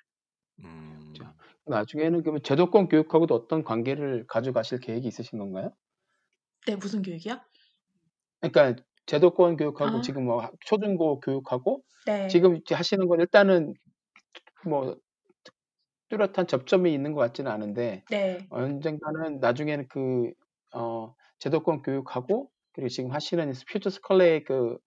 자, 1.17 1.33
음. 1.33 1.33
나중에는 1.65 2.21
그러면 2.21 2.41
제도권 2.43 2.87
교육하고도 2.89 3.33
어떤 3.35 3.63
관계를 3.63 4.25
가져가실 4.27 4.79
계획이 4.79 5.07
있으신 5.07 5.39
건가요? 5.39 5.71
네. 6.65 6.75
무슨 6.75 7.01
교육이요? 7.01 7.39
그러니까 8.41 8.83
제도권 9.05 9.57
교육하고 9.57 9.97
아. 9.97 10.01
지금 10.01 10.25
뭐하 10.25 10.51
초중고 10.65 11.19
교육하고 11.21 11.83
네. 12.05 12.27
지금 12.27 12.59
하시는 12.71 13.07
건 13.07 13.19
일단은 13.21 13.73
뭐특 14.65 15.01
뚜렷한 16.09 16.47
접점이 16.47 16.93
있는 16.93 17.13
것 17.13 17.21
같지는 17.21 17.51
않은데 17.51 18.03
네. 18.09 18.47
언젠가는 18.49 19.39
나중에는 19.39 19.87
그 19.87 20.33
어 20.73 21.15
제도권 21.39 21.81
교육하고 21.81 22.51
그리고 22.73 22.89
지금 22.89 23.11
하시는 23.11 23.51
퓨처 23.71 23.89
스컬렛의 23.89 24.43
그 24.43 24.77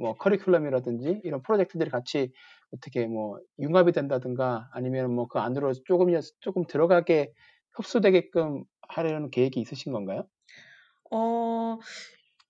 뭐 0.00 0.16
커리큘럼이라든지 0.18 1.22
이런 1.24 1.42
프로젝트들이 1.42 1.90
같이 1.90 2.32
어떻게 2.72 3.06
뭐 3.06 3.40
융합이 3.60 3.92
된다든가 3.92 4.70
아니면은 4.72 5.12
뭐그 5.14 5.38
안으로 5.40 5.72
쪼금이라도 5.74 6.26
쪼금 6.40 6.66
들어가게 6.68 7.34
흡수되게끔 7.74 8.64
하려는 8.88 9.30
계획이 9.30 9.60
있으신 9.60 9.92
건가요? 9.92 10.28
어 11.10 11.78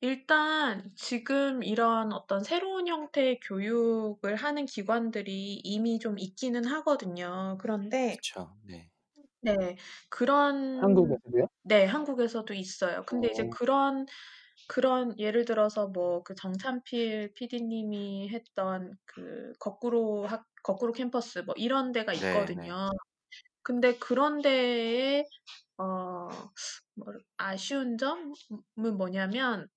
일단 0.01 0.91
지금 0.97 1.63
이런 1.63 2.13
어떤 2.13 2.43
새로운 2.45 2.89
형태의 2.89 3.41
교육을 3.41 4.37
하는 4.37 4.67
기관들이 4.67 5.61
이미 5.65 5.99
좀 5.99 6.19
있기는 6.19 6.65
하거든요. 6.67 7.59
그런데 7.61 8.19
그쵸. 8.19 8.57
네. 8.65 8.91
네. 9.43 9.77
그런 10.11 10.79
한국에서도요? 10.79 11.49
네. 11.65 11.85
한국에서도 11.87 12.55
있어요. 12.55 13.05
근데 13.07 13.29
이제 13.31 13.45
어. 13.45 13.57
그런 13.59 14.07
그런 14.71 15.19
예를 15.19 15.45
들어서 15.45 15.89
뭐 15.89 16.23
그 16.25 16.35
정찬필 16.37 17.33
PD님이 17.35 18.29
했던 18.31 18.97
그 19.07 19.53
거꾸로 19.61 20.27
학 20.27 20.47
거꾸로 20.63 20.93
캠퍼스 20.93 21.41
뭐 21.41 21.55
이런 21.59 21.93
데가 21.93 22.13
네네. 22.13 22.55
있거든요. 22.55 22.91
근데 23.63 23.99
그런 23.99 24.43
데에 24.43 25.25
어 25.79 26.29
뭐라 26.97 27.19
아쉬운 27.39 27.99
점은 27.99 28.97
뭐냐면 28.99 29.69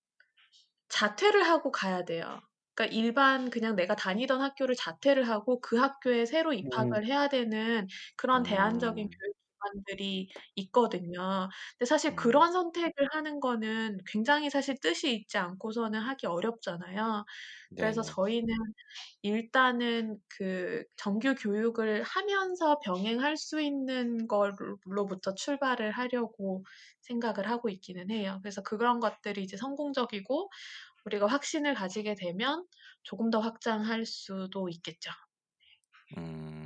자퇴를 0.89 1.43
하고 1.43 1.71
가야 1.71 2.05
돼요. 2.05 2.39
그러니까 2.75 2.95
일반 2.97 3.49
그냥 3.49 3.75
내가 3.75 3.95
다니던 3.95 4.41
학교를 4.41 4.75
자퇴를 4.75 5.27
하고 5.29 5.59
그 5.61 5.77
학교에 5.77 6.25
새로 6.25 6.53
음. 6.63 6.63
입학을 6.63 7.05
해야 7.05 7.27
되는 7.29 7.87
그런 8.17 8.43
대안적인 8.43 9.05
음. 9.05 9.09
교육 9.09 9.35
기관들이 9.71 10.29
있거든요. 10.55 11.49
근데 11.77 11.85
사실 11.87 12.15
음. 12.15 12.15
그런 12.15 12.51
선택을 12.53 12.93
하는 13.11 13.39
거는 13.39 13.99
굉장히 14.07 14.49
사실 14.49 14.75
뜻이 14.81 15.13
있지 15.15 15.37
않고서는 15.37 15.99
하기 16.01 16.27
어렵잖아요. 16.27 17.25
그래서 17.77 18.01
네네. 18.01 18.03
저희는 18.03 18.55
일단은 19.23 20.17
그 20.29 20.83
정규 20.95 21.35
교육을 21.35 22.03
하면서 22.03 22.79
병행할 22.79 23.37
수 23.37 23.61
있는 23.61 24.27
걸로부터 24.27 25.33
출발을 25.35 25.91
하려고 25.91 26.63
생각을 27.01 27.49
하고 27.49 27.69
있기는 27.69 28.11
해요. 28.11 28.39
그래서 28.43 28.61
그런 28.63 28.99
것들이 28.99 29.43
이제 29.43 29.57
성공적이고 29.57 30.51
우리가 31.05 31.27
확신을 31.27 31.73
가지게 31.75 32.15
되면 32.15 32.65
조금 33.03 33.29
더 33.31 33.39
확장할 33.39 34.05
수도 34.05 34.69
있겠죠. 34.69 35.11
음. 36.17 36.21
음. 36.21 36.62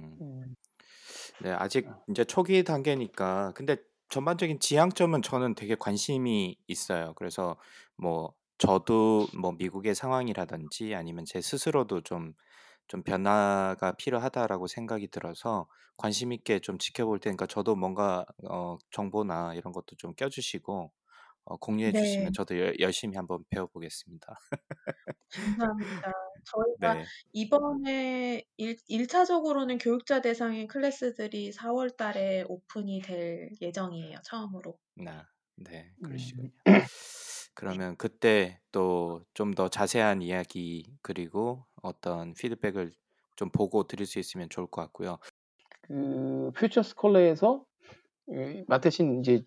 네. 1.40 1.52
아직 1.52 1.92
아. 1.92 2.08
인제 2.08 2.26
초기 2.26 2.64
단계니까 2.64 3.54
근데 3.56 3.78
전반적인 4.10 4.60
지향점은 4.60 5.22
저는 5.22 5.56
되게 5.56 5.76
관심이 5.76 6.58
있어요. 6.68 7.14
그래서 7.16 7.58
뭐 7.98 8.34
저도 8.58 9.28
뭐 9.40 9.52
미국의 9.54 9.94
상황이라든지 9.96 10.96
아니면 10.96 11.26
제 11.26 11.42
스스로도 11.42 12.02
좀 12.02 12.34
좀 12.90 13.04
'변화가 13.04 13.94
필요하다.'라고 13.98 14.68
생각이 14.68 15.10
들어서 15.10 15.68
관심 15.98 16.32
있게 16.34 16.60
좀 16.60 16.78
지켜볼 16.78 17.20
테니까 17.20 17.46
저도 17.48 17.76
뭔가 17.76 18.26
어 18.50 18.78
정보나 18.92 19.54
이런 19.56 19.74
것도 19.74 19.96
좀 19.98 20.14
껴 20.16 20.30
주시고 20.30 20.92
어 21.50 21.58
공유해 21.58 21.92
네. 21.92 22.00
주시면 22.04 22.34
저도 22.34 22.58
열 22.60 22.76
열심히 22.80 23.16
한번 23.18 23.44
배워 23.50 23.68
보겠습니다. 23.68 24.38
감사합니다. 25.32 26.14
저희가 26.46 26.96
네. 26.96 27.06
이번에 27.34 28.44
일 28.58 28.78
1 28.90 29.08
차적으로는 29.08 29.78
교육자 29.80 30.22
대상의 30.22 30.68
클래스들이 30.68 31.52
4월 31.52 31.96
달에 31.98 32.44
오픈이 32.48 33.02
될 33.02 33.50
예정이에요, 33.62 34.20
처음으로. 34.24 34.78
나 34.96 35.28
네. 35.56 35.94
음. 36.00 36.04
그러시군요. 36.04 36.52
그러면 37.56 37.98
그때 37.98 38.60
또 38.72 39.24
좀 39.34 39.54
더 39.56 39.70
자세한 39.70 40.22
이야기 40.22 40.86
그리고 41.02 41.66
어떤 41.82 42.34
피드백을 42.36 42.92
좀 43.36 43.50
보고 43.52 43.86
드릴 43.88 44.06
수 44.08 44.20
있으면 44.20 44.50
좋을 44.50 44.68
것 44.68 44.82
같고요. 44.84 45.20
그 45.84 46.52
Future 46.56 46.84
Scholar에서 46.84 47.66
이 48.30 48.64
맡으신 48.68 49.20
이제 49.22 49.44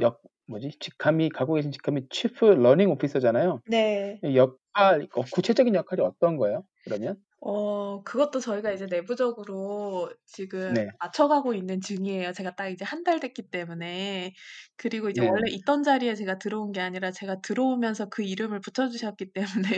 역 0.00 0.22
뭐지? 0.48 0.70
직함이 0.80 1.28
갖고 1.30 1.54
계신 1.54 1.72
직함이 1.72 2.08
Chief 2.10 2.44
Learning 2.46 2.90
Officer잖아요. 2.90 3.62
네. 3.64 4.24
이 4.24 4.36
역할 4.36 5.08
어 5.14 5.22
구체적인 5.32 5.74
역할이 5.74 6.02
어떤 6.02 6.36
거예요? 6.38 6.64
그러면? 6.84 7.22
어 7.40 8.02
그것도 8.02 8.40
저희가 8.40 8.72
이제 8.72 8.86
내부적으로 8.86 10.12
지금 10.26 10.74
네. 10.74 10.88
맞춰가고 10.98 11.54
있는 11.54 11.80
중이에요. 11.80 12.32
제가 12.32 12.56
딱 12.56 12.68
이제 12.68 12.84
한 12.84 13.04
달 13.04 13.20
됐기 13.20 13.50
때문에. 13.50 14.32
그리고 14.76 15.08
이제 15.08 15.20
네. 15.20 15.28
원래 15.28 15.48
있던 15.52 15.84
자리에 15.84 16.14
제가 16.16 16.38
들어온 16.38 16.72
게 16.72 16.80
아니라 16.80 17.12
제가 17.12 17.40
들어오면서 17.40 18.08
그 18.10 18.22
이름을 18.24 18.60
붙여 18.60 18.88
주셨기 18.88 19.32
때문에 19.32 19.68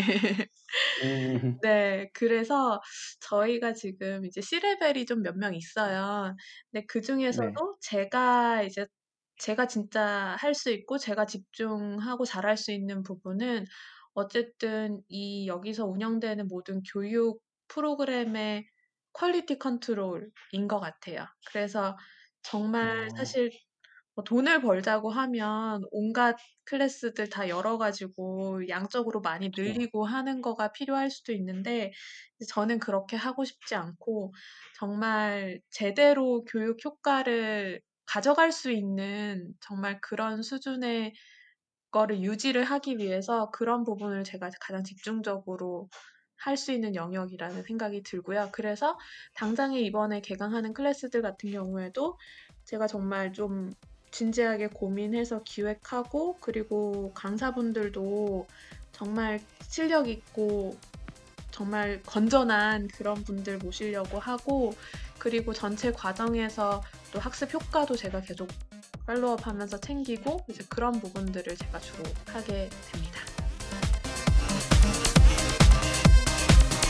음. 1.02 1.60
네. 1.62 2.10
그래서 2.14 2.80
저희가 3.20 3.74
지금 3.74 4.24
이제 4.24 4.40
C레벨이 4.40 5.04
좀 5.06 5.22
몇 5.22 5.36
명 5.36 5.54
있어요. 5.54 6.34
근데 6.72 6.86
네. 7.32 7.60
그중에서도 7.66 7.76
제가 7.82 8.62
이제 8.62 8.86
제가 9.40 9.66
진짜 9.66 10.36
할 10.38 10.54
수 10.54 10.70
있고 10.70 10.98
제가 10.98 11.26
집중하고 11.26 12.24
잘할 12.24 12.56
수 12.56 12.72
있는 12.72 13.02
부분은 13.02 13.64
어쨌든 14.14 15.02
이 15.08 15.46
여기서 15.48 15.86
운영되는 15.86 16.48
모든 16.48 16.82
교육 16.92 17.42
프로그램의 17.68 18.66
quality 19.12 19.58
control인 19.58 20.68
것 20.68 20.80
같아요. 20.80 21.26
그래서 21.46 21.96
정말 22.42 22.92
어. 22.92 23.16
사실 23.16 23.50
뭐 24.14 24.24
돈을 24.24 24.60
벌자고 24.62 25.10
하면 25.10 25.82
온갖 25.92 26.36
클래스들 26.64 27.28
다 27.30 27.48
열어 27.48 27.78
가지고 27.78 28.68
양적으로 28.68 29.20
많이. 29.20 29.50
늘리고 29.56 30.04
하는 30.04 30.42
거가 30.42 30.72
필요할 30.72 31.10
수도 31.10 31.32
있는데 31.32 31.92
저는 32.48 32.78
그렇게 32.80 33.16
하고 33.16 33.44
싶지 33.44 33.74
않고 33.76 34.32
정말 34.78 35.60
제대로 35.70 36.44
교육 36.44 36.84
효과를 36.84 37.80
가져갈 38.10 38.50
수 38.50 38.72
있는 38.72 39.54
정말 39.60 40.00
그런 40.00 40.42
수준의 40.42 41.14
거를 41.92 42.20
유지를 42.22 42.64
하기 42.64 42.98
위해서 42.98 43.50
그런 43.52 43.84
부분을 43.84 44.24
제가 44.24 44.50
가장 44.60 44.82
집중적으로 44.82 45.88
할 46.36 46.56
수 46.56 46.72
있는 46.72 46.94
영역이라는 46.96 47.62
생각이 47.62 48.02
들고요. 48.02 48.48
그래서 48.50 48.98
당장에 49.34 49.78
이번에 49.80 50.22
개강하는 50.22 50.72
클래스들 50.72 51.22
같은 51.22 51.52
경우에도 51.52 52.18
제가 52.64 52.88
정말 52.88 53.32
좀 53.32 53.72
진지하게 54.10 54.68
고민해서 54.68 55.42
기획하고 55.44 56.38
그리고 56.40 57.12
강사분들도 57.14 58.46
정말 58.90 59.38
실력 59.68 60.08
있고 60.08 60.76
정말 61.52 62.02
건전한 62.04 62.88
그런 62.88 63.22
분들 63.22 63.58
모시려고 63.58 64.18
하고 64.18 64.72
그리고 65.18 65.52
전체 65.52 65.92
과정에서 65.92 66.82
또 67.12 67.18
학습 67.18 67.52
효과도 67.52 67.96
제가 67.96 68.20
계속 68.20 68.48
팔로우업하면서 69.06 69.78
챙기고 69.78 70.44
이제 70.48 70.64
그런 70.68 70.92
부분들을 70.92 71.56
제가 71.56 71.80
주로 71.80 72.04
하게 72.26 72.68
됩니다. 72.92 73.20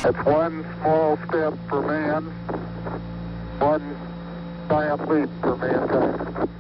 It's 0.03 0.27
one 0.27 0.65
small 0.81 1.17
step 1.27 1.55
for 1.69 1.85
man, 1.85 2.31
one 3.61 3.97
giant 4.69 5.03
leap 5.11 5.31
for 5.41 5.57
mankind. 5.57 6.60